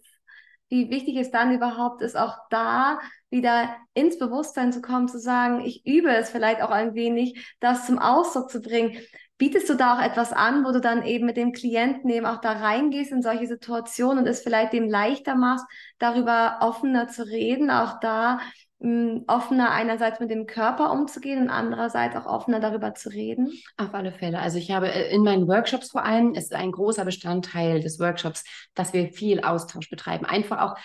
[0.69, 5.61] Wie wichtig es dann überhaupt ist, auch da wieder ins Bewusstsein zu kommen, zu sagen,
[5.61, 8.97] ich übe es vielleicht auch ein wenig, das zum Ausdruck zu bringen.
[9.37, 12.41] Bietest du da auch etwas an, wo du dann eben mit dem Klienten eben auch
[12.41, 15.65] da reingehst in solche Situationen und es vielleicht dem leichter machst,
[15.99, 18.39] darüber offener zu reden, auch da
[18.79, 23.51] hm, offener einerseits mit dem Körper umzugehen und andererseits auch offener darüber zu reden?
[23.75, 24.39] Auf alle Fälle.
[24.39, 27.99] Also ich habe äh, in meinen Workshops vor allem, es ist ein großer Bestandteil des
[27.99, 28.43] Workshops,
[28.75, 30.25] dass wir viel Austausch betreiben.
[30.25, 30.75] Einfach auch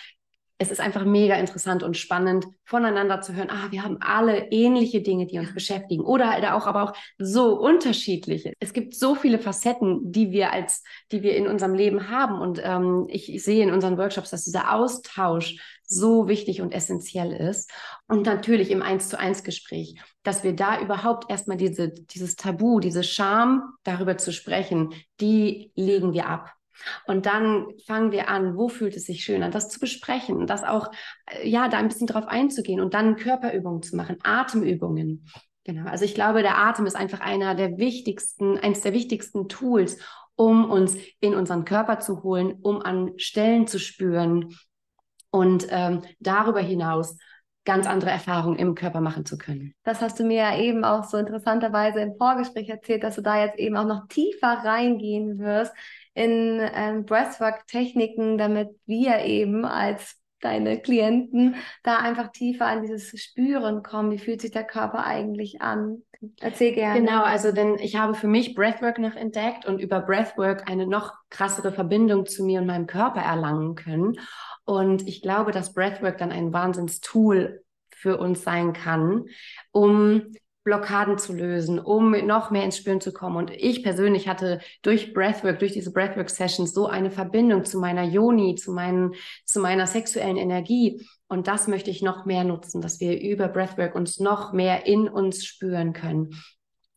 [0.63, 5.01] es ist einfach mega interessant und spannend, voneinander zu hören, ah, wir haben alle ähnliche
[5.01, 8.53] Dinge, die uns beschäftigen oder halt auch, aber auch so unterschiedliche.
[8.59, 12.61] Es gibt so viele Facetten, die wir als, die wir in unserem Leben haben und
[12.63, 17.69] ähm, ich sehe in unseren Workshops, dass dieser Austausch so wichtig und essentiell ist.
[18.07, 22.79] Und natürlich im Eins zu eins Gespräch, dass wir da überhaupt erstmal diese, dieses Tabu,
[22.79, 26.53] diese Scham darüber zu sprechen, die legen wir ab.
[27.07, 30.63] Und dann fangen wir an, wo fühlt es sich schön an, das zu besprechen, das
[30.63, 30.91] auch,
[31.27, 35.27] äh, ja, da ein bisschen drauf einzugehen und dann Körperübungen zu machen, Atemübungen.
[35.63, 35.89] Genau.
[35.89, 39.97] Also ich glaube, der Atem ist einfach einer der wichtigsten, eines der wichtigsten Tools,
[40.35, 44.55] um uns in unseren Körper zu holen, um an Stellen zu spüren
[45.31, 47.17] und ähm, darüber hinaus
[47.65, 49.73] ganz andere Erfahrungen im Körper machen zu können.
[49.83, 53.41] Das hast du mir ja eben auch so interessanterweise im Vorgespräch erzählt, dass du da
[53.41, 55.73] jetzt eben auch noch tiefer reingehen wirst
[56.13, 63.81] in ähm, Breathwork-Techniken, damit wir eben als deine Klienten da einfach tiefer an dieses Spüren
[63.81, 64.11] kommen.
[64.11, 66.03] Wie fühlt sich der Körper eigentlich an?
[66.39, 66.99] Erzähl gerne.
[66.99, 71.13] Genau, also denn ich habe für mich Breathwork noch entdeckt und über Breathwork eine noch
[71.29, 74.19] krassere Verbindung zu mir und meinem Körper erlangen können.
[74.65, 79.25] Und ich glaube, dass Breathwork dann ein Wahnsinnstool für uns sein kann,
[79.71, 83.35] um Blockaden zu lösen, um noch mehr ins Spüren zu kommen.
[83.35, 88.55] Und ich persönlich hatte durch Breathwork, durch diese Breathwork-Sessions so eine Verbindung zu meiner Yoni,
[88.55, 89.13] zu, meinen,
[89.45, 91.05] zu meiner sexuellen Energie.
[91.27, 95.09] Und das möchte ich noch mehr nutzen, dass wir über Breathwork uns noch mehr in
[95.09, 96.29] uns spüren können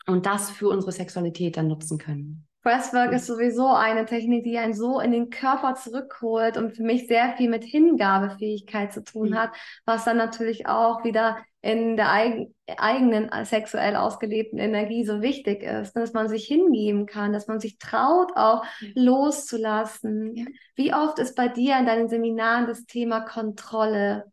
[0.07, 2.47] und das für unsere Sexualität dann nutzen können.
[2.67, 7.07] Breathwork ist sowieso eine Technik, die einen so in den Körper zurückholt und für mich
[7.07, 9.39] sehr viel mit Hingabefähigkeit zu tun mhm.
[9.39, 9.51] hat,
[9.85, 12.49] was dann natürlich auch wieder in der eig
[12.79, 17.79] eigenen sexuell ausgelebten Energie so wichtig ist, dass man sich hingeben kann, dass man sich
[17.79, 18.89] traut, auch ja.
[18.95, 20.35] loszulassen.
[20.35, 20.45] Ja.
[20.75, 24.25] Wie oft ist bei dir in deinen Seminaren das Thema Kontrolle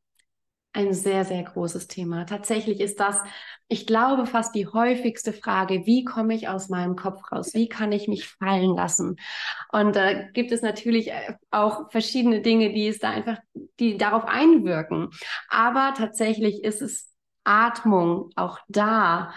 [0.73, 2.25] ein sehr, sehr großes Thema.
[2.25, 3.21] Tatsächlich ist das,
[3.67, 7.53] ich glaube, fast die häufigste Frage, wie komme ich aus meinem Kopf raus?
[7.53, 9.17] Wie kann ich mich fallen lassen?
[9.71, 13.37] Und da äh, gibt es natürlich äh, auch verschiedene Dinge, die es da einfach,
[13.79, 15.11] die darauf einwirken.
[15.47, 17.12] Aber tatsächlich ist es
[17.43, 19.34] Atmung auch da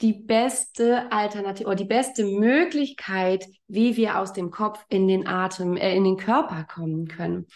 [0.00, 5.76] die beste Alternative oder die beste Möglichkeit, wie wir aus dem Kopf in den Atem,
[5.76, 7.46] äh, in den Körper kommen können.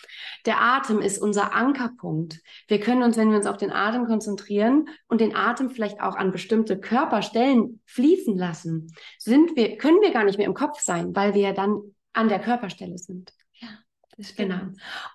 [0.45, 2.41] Der Atem ist unser Ankerpunkt.
[2.69, 6.17] Wir können uns, wenn wir uns auf den Atem konzentrieren und den Atem vielleicht auch
[6.17, 11.17] an bestimmte Körperstellen fließen lassen, sind wir, können wir gar nicht mehr im Kopf sein,
[11.17, 11.81] weil wir ja dann
[12.13, 13.33] an der Körperstelle sind.
[14.37, 14.61] Genau.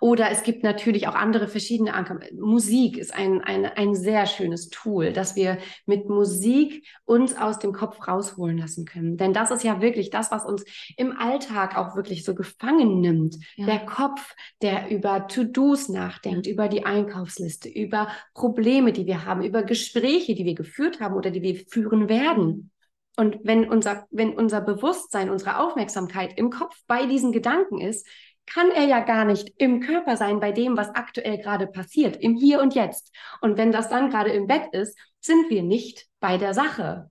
[0.02, 2.20] Oder es gibt natürlich auch andere verschiedene Anker.
[2.38, 7.72] Musik ist ein, ein, ein sehr schönes Tool, dass wir mit Musik uns aus dem
[7.72, 9.16] Kopf rausholen lassen können.
[9.18, 10.66] Denn das ist ja wirklich das, was uns
[10.98, 13.38] im Alltag auch wirklich so gefangen nimmt.
[13.56, 13.68] Ja.
[13.68, 19.64] Der Kopf, der über To-Dos nachdenkt, über die Einkaufsliste, über Probleme, die wir haben, über
[19.64, 22.72] Gespräche, die wir geführt haben oder die wir führen werden.
[23.20, 28.08] Und wenn unser, wenn unser Bewusstsein, unsere Aufmerksamkeit im Kopf bei diesen Gedanken ist,
[28.54, 32.36] kann er ja gar nicht im Körper sein bei dem, was aktuell gerade passiert, im
[32.36, 33.12] Hier und Jetzt.
[33.42, 37.10] Und wenn das dann gerade im Bett ist, sind wir nicht bei der Sache.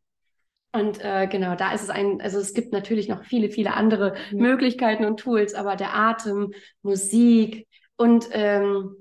[0.72, 4.14] Und äh, genau, da ist es ein, also es gibt natürlich noch viele, viele andere
[4.30, 4.38] mhm.
[4.38, 8.94] Möglichkeiten und Tools, aber der Atem, Musik und ähm,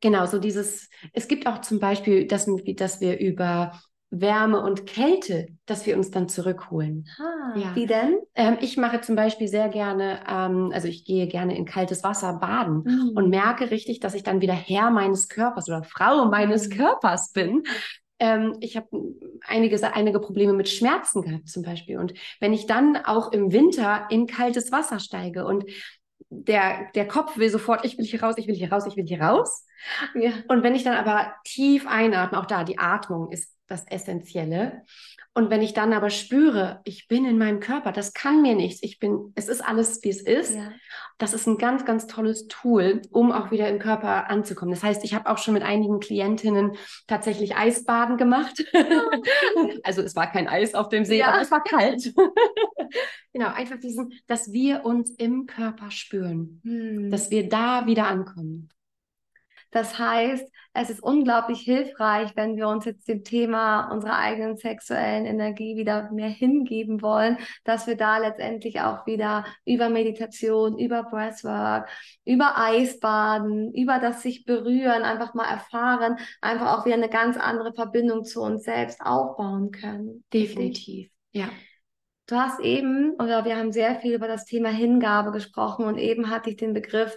[0.00, 2.46] genau, so dieses, es gibt auch zum Beispiel, dass,
[2.76, 7.08] dass wir über Wärme und Kälte, dass wir uns dann zurückholen.
[7.18, 7.74] Ah, ja.
[7.74, 8.18] Wie denn?
[8.34, 12.34] Ähm, ich mache zum Beispiel sehr gerne, ähm, also ich gehe gerne in kaltes Wasser
[12.34, 13.12] baden mhm.
[13.16, 16.74] und merke richtig, dass ich dann wieder Herr meines Körpers oder Frau meines mhm.
[16.74, 17.64] Körpers bin.
[18.18, 18.86] Ähm, ich habe
[19.46, 21.98] einige, einige Probleme mit Schmerzen gehabt zum Beispiel.
[21.98, 25.64] Und wenn ich dann auch im Winter in kaltes Wasser steige und
[26.30, 29.06] der, der Kopf will sofort, ich will hier raus, ich will hier raus, ich will
[29.06, 29.64] hier raus.
[30.14, 30.32] Ja.
[30.48, 34.82] Und wenn ich dann aber tief einatme, auch da, die Atmung ist das Essentielle.
[35.34, 38.82] Und wenn ich dann aber spüre, ich bin in meinem Körper, das kann mir nichts,
[38.82, 40.72] ich bin, es ist alles, wie es ist, ja.
[41.18, 44.72] das ist ein ganz, ganz tolles Tool, um auch wieder im Körper anzukommen.
[44.72, 46.76] Das heißt, ich habe auch schon mit einigen Klientinnen
[47.06, 48.64] tatsächlich Eisbaden gemacht.
[49.82, 51.28] also es war kein Eis auf dem See, ja.
[51.28, 52.14] aber es war kalt.
[53.34, 57.10] genau, einfach diesen, dass wir uns im Körper spüren, hm.
[57.10, 58.70] dass wir da wieder ankommen.
[59.76, 65.26] Das heißt, es ist unglaublich hilfreich, wenn wir uns jetzt dem Thema unserer eigenen sexuellen
[65.26, 71.90] Energie wieder mehr hingeben wollen, dass wir da letztendlich auch wieder über Meditation, über Breathwork,
[72.24, 77.74] über Eisbaden, über das sich berühren, einfach mal erfahren, einfach auch wieder eine ganz andere
[77.74, 80.24] Verbindung zu uns selbst aufbauen können.
[80.32, 81.50] Definitiv, ja.
[82.28, 86.30] Du hast eben, oder wir haben sehr viel über das Thema Hingabe gesprochen und eben
[86.30, 87.14] hatte ich den Begriff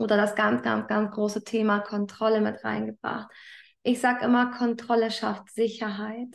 [0.00, 3.30] oder das ganz, ganz, ganz große Thema Kontrolle mit reingebracht.
[3.82, 6.28] Ich sage immer, Kontrolle schafft Sicherheit.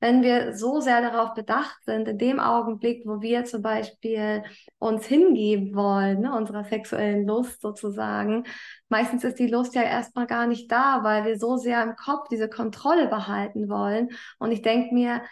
[0.00, 4.42] Wenn wir so sehr darauf bedacht sind, in dem Augenblick, wo wir zum Beispiel
[4.78, 8.44] uns hingeben wollen, ne, unserer sexuellen Lust sozusagen,
[8.88, 12.26] meistens ist die Lust ja erstmal gar nicht da, weil wir so sehr im Kopf
[12.30, 14.08] diese Kontrolle behalten wollen.
[14.40, 15.22] Und ich denke mir,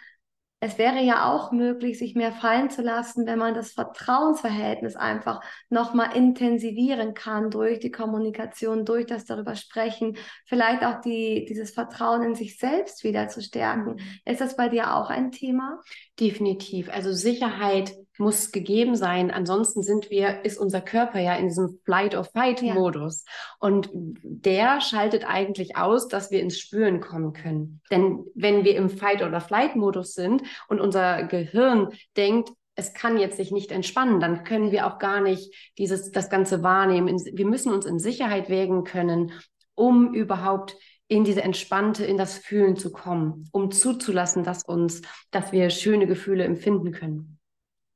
[0.63, 5.41] es wäre ja auch möglich, sich mehr fallen zu lassen, wenn man das Vertrauensverhältnis einfach
[5.69, 12.21] nochmal intensivieren kann durch die Kommunikation, durch das darüber sprechen, vielleicht auch die, dieses Vertrauen
[12.21, 13.97] in sich selbst wieder zu stärken.
[14.23, 15.81] Ist das bei dir auch ein Thema?
[16.19, 16.89] Definitiv.
[16.93, 19.31] Also Sicherheit muss gegeben sein.
[19.31, 23.25] Ansonsten sind wir, ist unser Körper ja in diesem Flight-or-Fight-Modus.
[23.25, 23.31] Ja.
[23.59, 27.81] Und der schaltet eigentlich aus, dass wir ins Spüren kommen können.
[27.91, 33.37] Denn wenn wir im Fight- oder Flight-Modus sind und unser Gehirn denkt, es kann jetzt
[33.37, 37.19] sich nicht entspannen, dann können wir auch gar nicht dieses, das Ganze wahrnehmen.
[37.33, 39.33] Wir müssen uns in Sicherheit wägen können,
[39.75, 45.51] um überhaupt in diese entspannte, in das Fühlen zu kommen, um zuzulassen, dass uns, dass
[45.51, 47.40] wir schöne Gefühle empfinden können.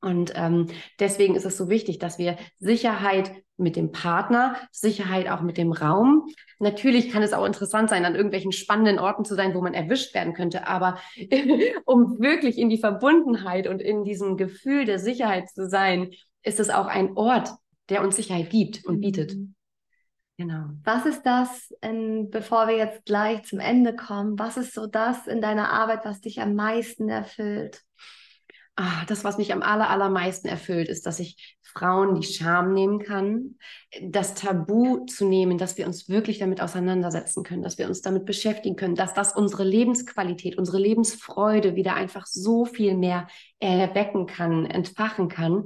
[0.06, 0.68] Und ähm,
[1.00, 5.72] deswegen ist es so wichtig, dass wir Sicherheit mit dem Partner, Sicherheit auch mit dem
[5.72, 6.28] Raum.
[6.60, 10.14] Natürlich kann es auch interessant sein, an irgendwelchen spannenden Orten zu sein, wo man erwischt
[10.14, 10.68] werden könnte.
[10.68, 11.00] Aber
[11.86, 16.12] um wirklich in die Verbundenheit und in diesem Gefühl der Sicherheit zu sein,
[16.44, 17.50] ist es auch ein Ort,
[17.90, 19.34] der uns Sicherheit gibt und bietet.
[19.34, 19.56] Mhm.
[20.38, 20.66] Genau.
[20.84, 25.26] Was ist das, in, bevor wir jetzt gleich zum Ende kommen, was ist so das
[25.26, 27.82] in deiner Arbeit, was dich am meisten erfüllt?
[28.78, 33.00] Ah, das, was mich am aller, allermeisten erfüllt, ist, dass ich Frauen die Scham nehmen
[33.00, 33.56] kann,
[34.02, 38.26] das Tabu zu nehmen, dass wir uns wirklich damit auseinandersetzen können, dass wir uns damit
[38.26, 43.28] beschäftigen können, dass das unsere Lebensqualität, unsere Lebensfreude wieder einfach so viel mehr
[43.60, 45.66] erwecken kann, entfachen kann.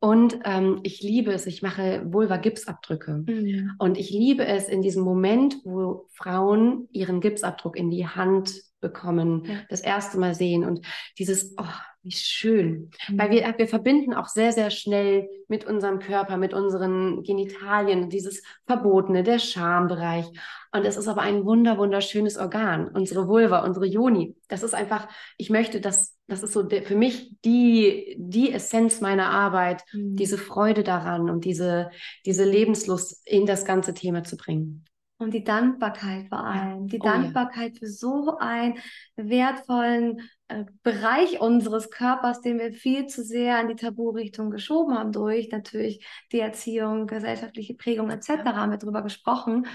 [0.00, 3.24] Und ähm, ich liebe es, ich mache Vulva-Gipsabdrücke.
[3.26, 3.72] Mhm.
[3.78, 9.44] Und ich liebe es in diesem Moment, wo Frauen ihren Gipsabdruck in die Hand bekommen,
[9.44, 9.56] ja.
[9.70, 10.86] das erste Mal sehen und
[11.18, 11.64] dieses, oh,
[12.08, 12.90] wie schön.
[13.08, 13.18] Mhm.
[13.18, 18.42] Weil wir, wir verbinden auch sehr, sehr schnell mit unserem Körper, mit unseren Genitalien, dieses
[18.66, 20.26] Verbotene, der Schambereich.
[20.72, 24.36] Und es ist aber ein wunder, wunderschönes Organ, unsere Vulva, unsere Joni.
[24.48, 29.00] Das ist einfach, ich möchte, dass das ist so der, für mich die, die Essenz
[29.00, 30.14] meiner Arbeit, mhm.
[30.16, 31.90] diese Freude daran und diese,
[32.26, 34.84] diese Lebenslust in das ganze Thema zu bringen.
[35.20, 36.86] Und die Dankbarkeit vor allem.
[36.86, 37.78] Die oh, Dankbarkeit ja.
[37.80, 38.78] für so einen
[39.16, 45.12] wertvollen äh, Bereich unseres Körpers, den wir viel zu sehr in die Tabu-Richtung geschoben haben,
[45.12, 48.28] durch natürlich die Erziehung, gesellschaftliche Prägung etc.
[48.28, 48.56] Ja.
[48.56, 49.66] haben wir drüber gesprochen.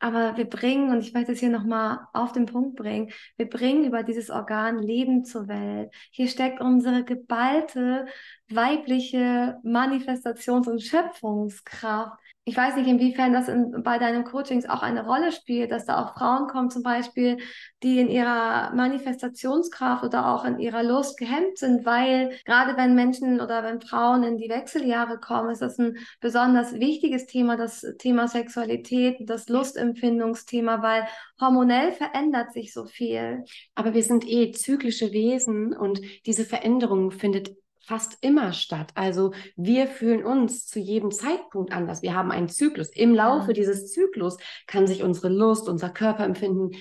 [0.00, 3.84] Aber wir bringen, und ich möchte es hier nochmal auf den Punkt bringen, wir bringen
[3.84, 5.92] über dieses Organ Leben zur Welt.
[6.12, 8.06] Hier steckt unsere geballte
[8.48, 12.16] weibliche Manifestations- und Schöpfungskraft
[12.48, 16.02] ich weiß nicht, inwiefern das in, bei deinen Coachings auch eine Rolle spielt, dass da
[16.02, 17.36] auch Frauen kommen zum Beispiel,
[17.82, 23.42] die in ihrer Manifestationskraft oder auch in ihrer Lust gehemmt sind, weil gerade wenn Menschen
[23.42, 28.28] oder wenn Frauen in die Wechseljahre kommen, ist das ein besonders wichtiges Thema, das Thema
[28.28, 31.06] Sexualität, das Lustempfindungsthema, weil
[31.38, 33.44] hormonell verändert sich so viel.
[33.74, 37.50] Aber wir sind eh zyklische Wesen und diese Veränderung findet
[37.88, 38.92] fast immer statt.
[38.94, 42.02] Also wir fühlen uns zu jedem Zeitpunkt anders.
[42.02, 42.90] Wir haben einen Zyklus.
[42.90, 43.52] Im Laufe ja.
[43.54, 44.36] dieses Zyklus
[44.66, 46.72] kann sich unsere Lust, unser Körperempfinden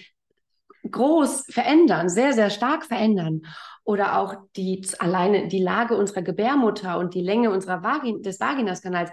[0.92, 3.44] groß verändern, sehr, sehr stark verändern.
[3.86, 9.12] Oder auch die alleine die Lage unserer Gebärmutter und die Länge unserer Vagin des Vaginaskanals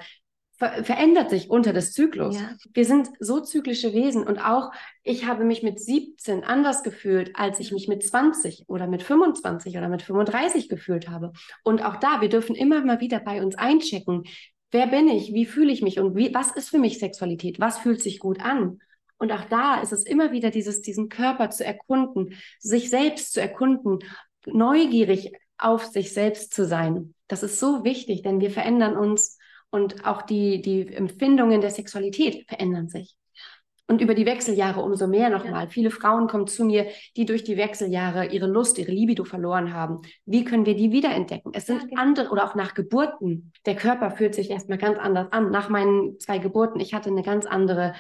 [0.65, 2.37] ver verändert sich unter des Zyklus.
[2.37, 2.51] Ja.
[2.73, 7.61] Wir sind so zyklische Wesen und auch ich habe mich mit 17 anders gefühlt, als
[7.61, 11.33] ich mich mit 20 oder mit 25 oder mit 35 gefühlt habe.
[11.63, 14.25] Und auch da, wir dürfen immer mal wieder bei uns einchecken,
[14.71, 17.79] wer bin ich, wie fühle ich mich und wie, was ist für mich Sexualität, was
[17.79, 18.81] fühlt sich gut an.
[19.19, 23.41] Und auch da ist es immer wieder dieses, diesen Körper zu erkunden, sich selbst zu
[23.41, 24.01] erkunden,
[24.47, 27.15] neugierig auf sich selbst zu sein.
[27.29, 29.39] Das ist so wichtig, denn wir verändern uns
[29.75, 33.17] und auch die, die Empfindungen der Sexualität verändern sich.
[33.89, 35.65] Und über die Wechseljahre umso mehr nochmal.
[35.65, 35.69] Ja.
[35.69, 40.01] Viele Frauen kommen zu mir, die durch die Wechseljahre ihre Lust, ihre Libido verloren haben.
[40.27, 41.51] Wie können wir die wiederentdecken?
[41.55, 42.01] Es sind ja, genau.
[42.01, 43.53] andere oder auch nach Geburten.
[43.67, 45.51] Der Körper fühlt sich erstmal ganz anders an.
[45.51, 47.95] Nach meinen zwei Geburten, ich hatte eine ganz andere,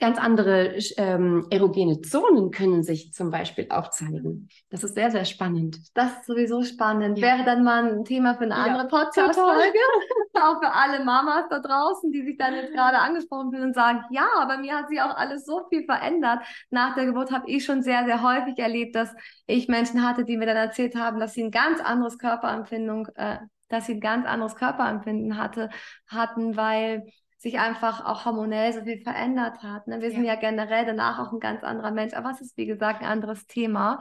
[0.00, 4.48] ganz andere ähm, erogene Zonen können sich zum Beispiel auch zeigen.
[4.70, 5.78] Das ist sehr, sehr spannend.
[5.94, 7.18] Das ist sowieso spannend.
[7.18, 7.28] Ja.
[7.28, 9.78] Wäre dann mal ein Thema für eine andere Podcast-Folge.
[10.34, 14.04] auch für alle Mamas da draußen, die sich dann jetzt gerade angesprochen fühlen und sagen,
[14.10, 16.40] ja, aber mir hat sie auch alles so viel verändert.
[16.70, 19.14] Nach der Geburt habe ich schon sehr, sehr häufig erlebt, dass
[19.46, 23.38] ich Menschen hatte, die mir dann erzählt haben, dass sie ein ganz anderes Körperempfindung, äh,
[23.68, 25.70] dass sie ein ganz anderes Körperempfinden hatte,
[26.06, 27.06] hatten, weil
[27.38, 29.86] sich einfach auch hormonell so viel verändert hat.
[29.86, 30.00] Ne?
[30.00, 30.14] Wir ja.
[30.14, 33.08] sind ja generell danach auch ein ganz anderer Mensch, aber es ist, wie gesagt, ein
[33.08, 34.00] anderes Thema.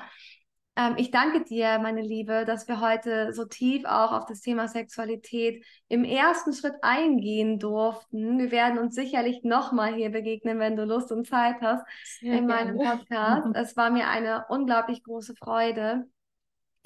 [0.75, 4.67] Ähm, ich danke dir, meine Liebe, dass wir heute so tief auch auf das Thema
[4.67, 8.39] Sexualität im ersten Schritt eingehen durften.
[8.39, 11.83] Wir werden uns sicherlich nochmal hier begegnen, wenn du Lust und Zeit hast
[12.19, 13.47] Sehr in meinem Podcast.
[13.55, 16.07] es war mir eine unglaublich große Freude.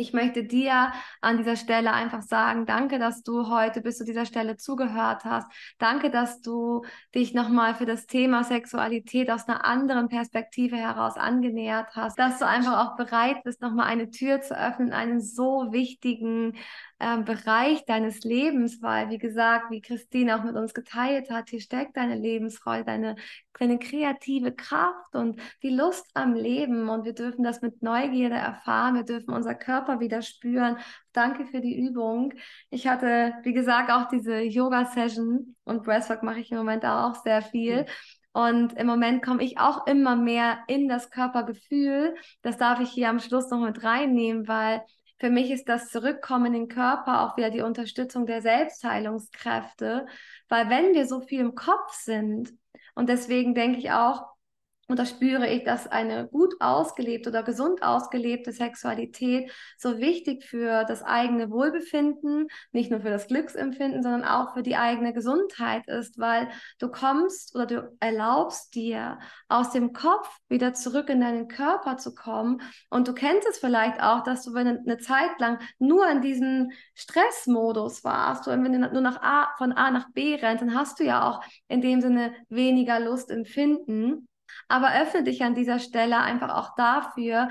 [0.02, 0.92] Ich möchte dir
[1.22, 5.48] an dieser Stelle einfach sagen, danke, dass du heute bis zu dieser Stelle zugehört hast.
[5.78, 6.82] Danke, dass du
[7.14, 12.48] dich nochmal für das Thema Sexualität aus einer anderen Perspektive heraus angenähert hast, dass du
[12.48, 16.58] einfach auch bereit bist, nochmal eine Tür zu öffnen, einen so wichtigen
[17.02, 21.60] ähm, Bereich deines Lebens, weil, wie gesagt, wie Christine auch mit uns geteilt hat, hier
[21.60, 23.16] steckt deine Lebensfreude, deine,
[23.58, 28.96] deine kreative Kraft und die Lust am Leben und wir dürfen das mit Neugierde erfahren,
[28.96, 30.78] wir dürfen unser Körper wieder spüren.
[31.12, 32.34] Danke für die Übung.
[32.70, 37.42] Ich hatte, wie gesagt, auch diese Yoga-Session und Breathwork mache ich im Moment auch sehr
[37.42, 37.86] viel.
[38.34, 42.16] Und im Moment komme ich auch immer mehr in das Körpergefühl.
[42.44, 44.84] Das darf ich hier am Schluss noch mit reinnehmen, weil
[45.22, 50.08] für mich ist das Zurückkommen in den Körper auch wieder die Unterstützung der Selbstheilungskräfte,
[50.50, 52.52] weil wenn wir so viel im Kopf sind,
[52.96, 54.26] und deswegen denke ich auch,
[54.92, 60.84] und da spüre ich, dass eine gut ausgelebte oder gesund ausgelebte Sexualität so wichtig für
[60.84, 66.20] das eigene Wohlbefinden, nicht nur für das Glücksempfinden, sondern auch für die eigene Gesundheit ist,
[66.20, 71.98] weil du kommst oder du erlaubst dir aus dem Kopf wieder zurück in deinen Körper
[71.98, 72.62] zu kommen.
[72.90, 76.22] Und du kennst es vielleicht auch, dass du, wenn du eine Zeit lang nur in
[76.22, 80.76] diesem Stressmodus warst, und wenn du nur nach A, von A nach B rennst, dann
[80.76, 84.28] hast du ja auch in dem Sinne weniger Lust empfinden.
[84.72, 87.50] Aber öffne dich an dieser Stelle einfach auch dafür,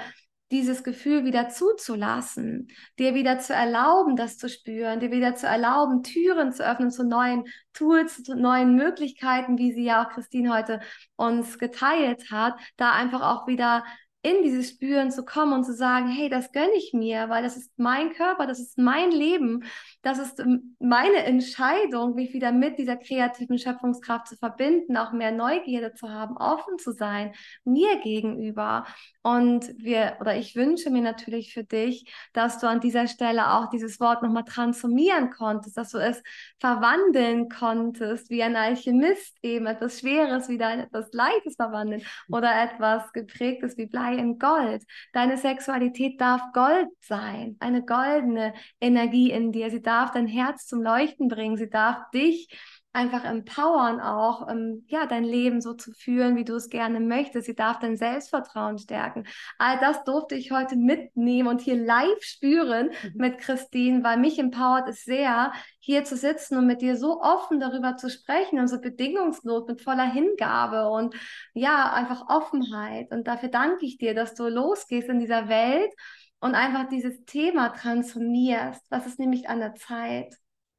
[0.51, 2.69] dieses Gefühl wieder zuzulassen,
[2.99, 7.05] dir wieder zu erlauben, das zu spüren, dir wieder zu erlauben, Türen zu öffnen zu
[7.05, 10.81] neuen Tools, zu neuen Möglichkeiten, wie sie ja auch Christine heute
[11.17, 13.85] uns geteilt hat, da einfach auch wieder
[14.23, 17.57] in dieses Spüren zu kommen und zu sagen, hey, das gönne ich mir, weil das
[17.57, 19.65] ist mein Körper, das ist mein Leben,
[20.03, 25.33] das ist ähm, meine Entscheidung, mich wieder mit dieser kreativen Schöpfungskraft zu verbinden, auch mehr
[25.33, 27.33] Neugierde zu haben, offen zu sein,
[27.65, 28.85] mir gegenüber.
[29.23, 33.69] Und wir, oder ich wünsche mir natürlich für dich, dass du an dieser Stelle auch
[33.69, 36.23] dieses Wort nochmal transformieren konntest, dass du es
[36.59, 43.13] verwandeln konntest, wie ein Alchemist eben etwas Schweres wieder in etwas Leichtes verwandeln oder etwas
[43.13, 44.85] Geprägtes wie Blei in Gold.
[45.13, 49.71] Deine Sexualität darf Gold sein, eine goldene Energie in dir.
[49.71, 51.59] Sie darf dein Herz zum Leuchten bringen.
[51.59, 52.49] Sie darf dich
[52.93, 57.47] einfach empowern, auch ähm, ja dein Leben so zu führen, wie du es gerne möchtest.
[57.47, 59.27] Sie darf dein Selbstvertrauen stärken.
[59.59, 63.13] All das durfte ich heute mitnehmen und hier live spüren mhm.
[63.15, 67.61] mit Christine, weil mich empowert es sehr, hier zu sitzen und mit dir so offen
[67.61, 71.15] darüber zu sprechen und so bedingungslos mit voller Hingabe und
[71.55, 73.13] ja einfach Offenheit.
[73.13, 75.93] Und dafür danke ich dir, dass du losgehst in dieser Welt
[76.41, 78.83] und einfach dieses Thema transformierst.
[78.91, 80.35] Was ist nämlich an der Zeit?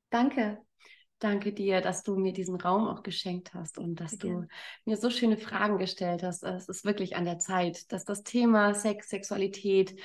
[0.09, 0.59] Danke.
[1.21, 4.27] Danke dir, dass du mir diesen Raum auch geschenkt hast und dass okay.
[4.27, 4.47] du
[4.85, 6.43] mir so schöne Fragen gestellt hast.
[6.43, 9.95] Es ist wirklich an der Zeit, dass das Thema Sex, Sexualität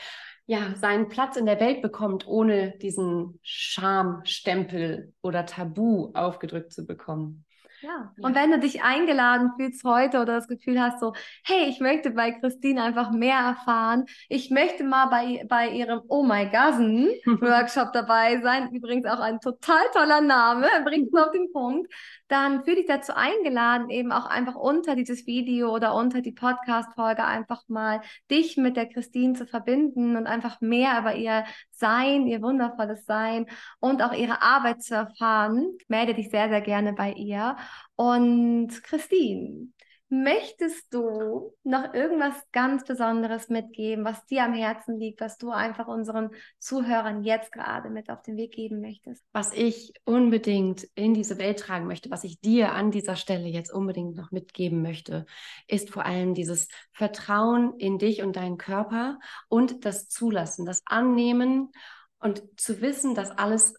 [0.45, 7.46] ja seinen Platz in der Welt bekommt, ohne diesen Schamstempel oder Tabu aufgedrückt zu bekommen.
[7.83, 8.13] Ja.
[8.21, 11.13] Und wenn du dich eingeladen fühlst heute oder das Gefühl hast, so,
[11.45, 16.23] hey, ich möchte bei Christine einfach mehr erfahren, ich möchte mal bei, bei ihrem Oh
[16.23, 21.53] My Cousin Workshop dabei sein, übrigens auch ein total toller Name, bringt es auf den
[21.53, 21.93] Punkt,
[22.29, 27.25] dann fühle dich dazu eingeladen, eben auch einfach unter dieses Video oder unter die Podcast-Folge
[27.25, 28.01] einfach mal
[28.31, 31.45] dich mit der Christine zu verbinden und einfach mehr über ihr
[31.79, 33.47] Sein, ihr wundervolles Sein
[33.81, 35.77] und auch ihre Arbeit zu erfahren.
[35.89, 37.57] Melde dich sehr, sehr gerne bei ihr.
[37.97, 39.69] Und Christine,
[40.09, 45.89] Möchtest du noch irgendwas ganz Besonderes mitgeben, was dir am Herzen liegt, was du einfach
[45.89, 46.31] unseren
[46.61, 49.25] Zuhörern jetzt gerade mit auf den Weg geben möchtest?
[49.33, 53.73] Was ich unbedingt in diese Welt tragen möchte, was ich dir an dieser Stelle jetzt
[53.73, 55.27] unbedingt noch mitgeben möchte,
[55.67, 61.73] ist vor allem dieses Vertrauen in dich und deinen Körper und das Zulassen, das Annehmen
[62.21, 63.75] und zu wissen, dass alles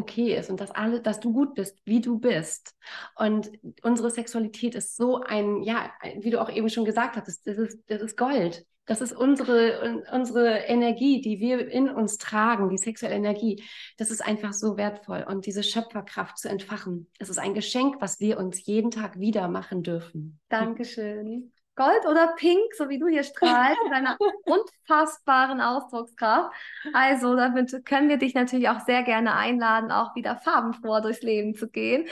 [0.00, 2.74] okay ist und dass alle, dass du gut bist, wie du bist.
[3.16, 3.50] Und
[3.82, 7.78] unsere Sexualität ist so ein, ja, wie du auch eben schon gesagt hattest, das ist,
[7.86, 8.64] das ist Gold.
[8.86, 13.62] Das ist unsere, unsere Energie, die wir in uns tragen, die sexuelle Energie.
[13.98, 15.24] Das ist einfach so wertvoll.
[15.28, 19.46] Und diese Schöpferkraft zu entfachen, es ist ein Geschenk, was wir uns jeden Tag wieder
[19.46, 20.40] machen dürfen.
[20.48, 21.52] Dankeschön.
[21.76, 26.54] Gold oder Pink, so wie du hier strahlst, mit deiner unfassbaren Ausdruckskraft.
[26.92, 31.54] Also, damit können wir dich natürlich auch sehr gerne einladen, auch wieder farbenfroh durchs Leben
[31.54, 32.06] zu gehen.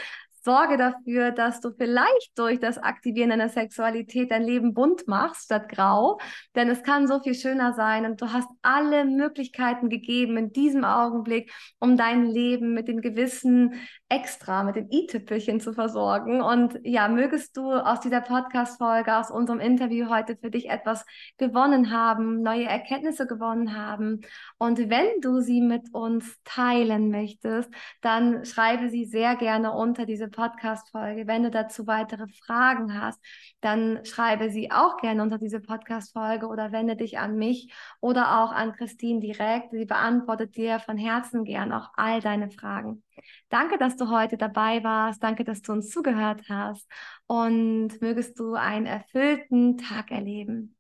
[0.49, 5.69] Sorge dafür, dass du vielleicht durch das Aktivieren deiner Sexualität dein Leben bunt machst statt
[5.69, 6.19] grau.
[6.55, 10.85] Denn es kann so viel schöner sein und du hast alle Möglichkeiten gegeben in diesem
[10.85, 13.75] Augenblick, um dein Leben mit dem gewissen
[14.09, 16.41] Extra, mit dem i-Tüpfelchen zu versorgen.
[16.41, 21.05] Und ja, mögest du aus dieser Podcast-Folge, aus unserem Interview heute für dich etwas
[21.37, 24.23] gewonnen haben, neue Erkenntnisse gewonnen haben.
[24.57, 27.71] Und wenn du sie mit uns teilen möchtest,
[28.01, 31.27] dann schreibe sie sehr gerne unter diese Podcast-Folge.
[31.27, 33.21] Wenn du dazu weitere Fragen hast,
[33.61, 38.53] dann schreibe sie auch gerne unter diese Podcast-Folge oder wende dich an mich oder auch
[38.53, 39.73] an Christine direkt.
[39.73, 43.03] Sie beantwortet dir von Herzen gern auch all deine Fragen.
[43.49, 45.23] Danke, dass du heute dabei warst.
[45.25, 46.89] Danke, dass du uns zugehört hast.
[47.27, 50.78] Und mögest du einen erfüllten Tag erleben.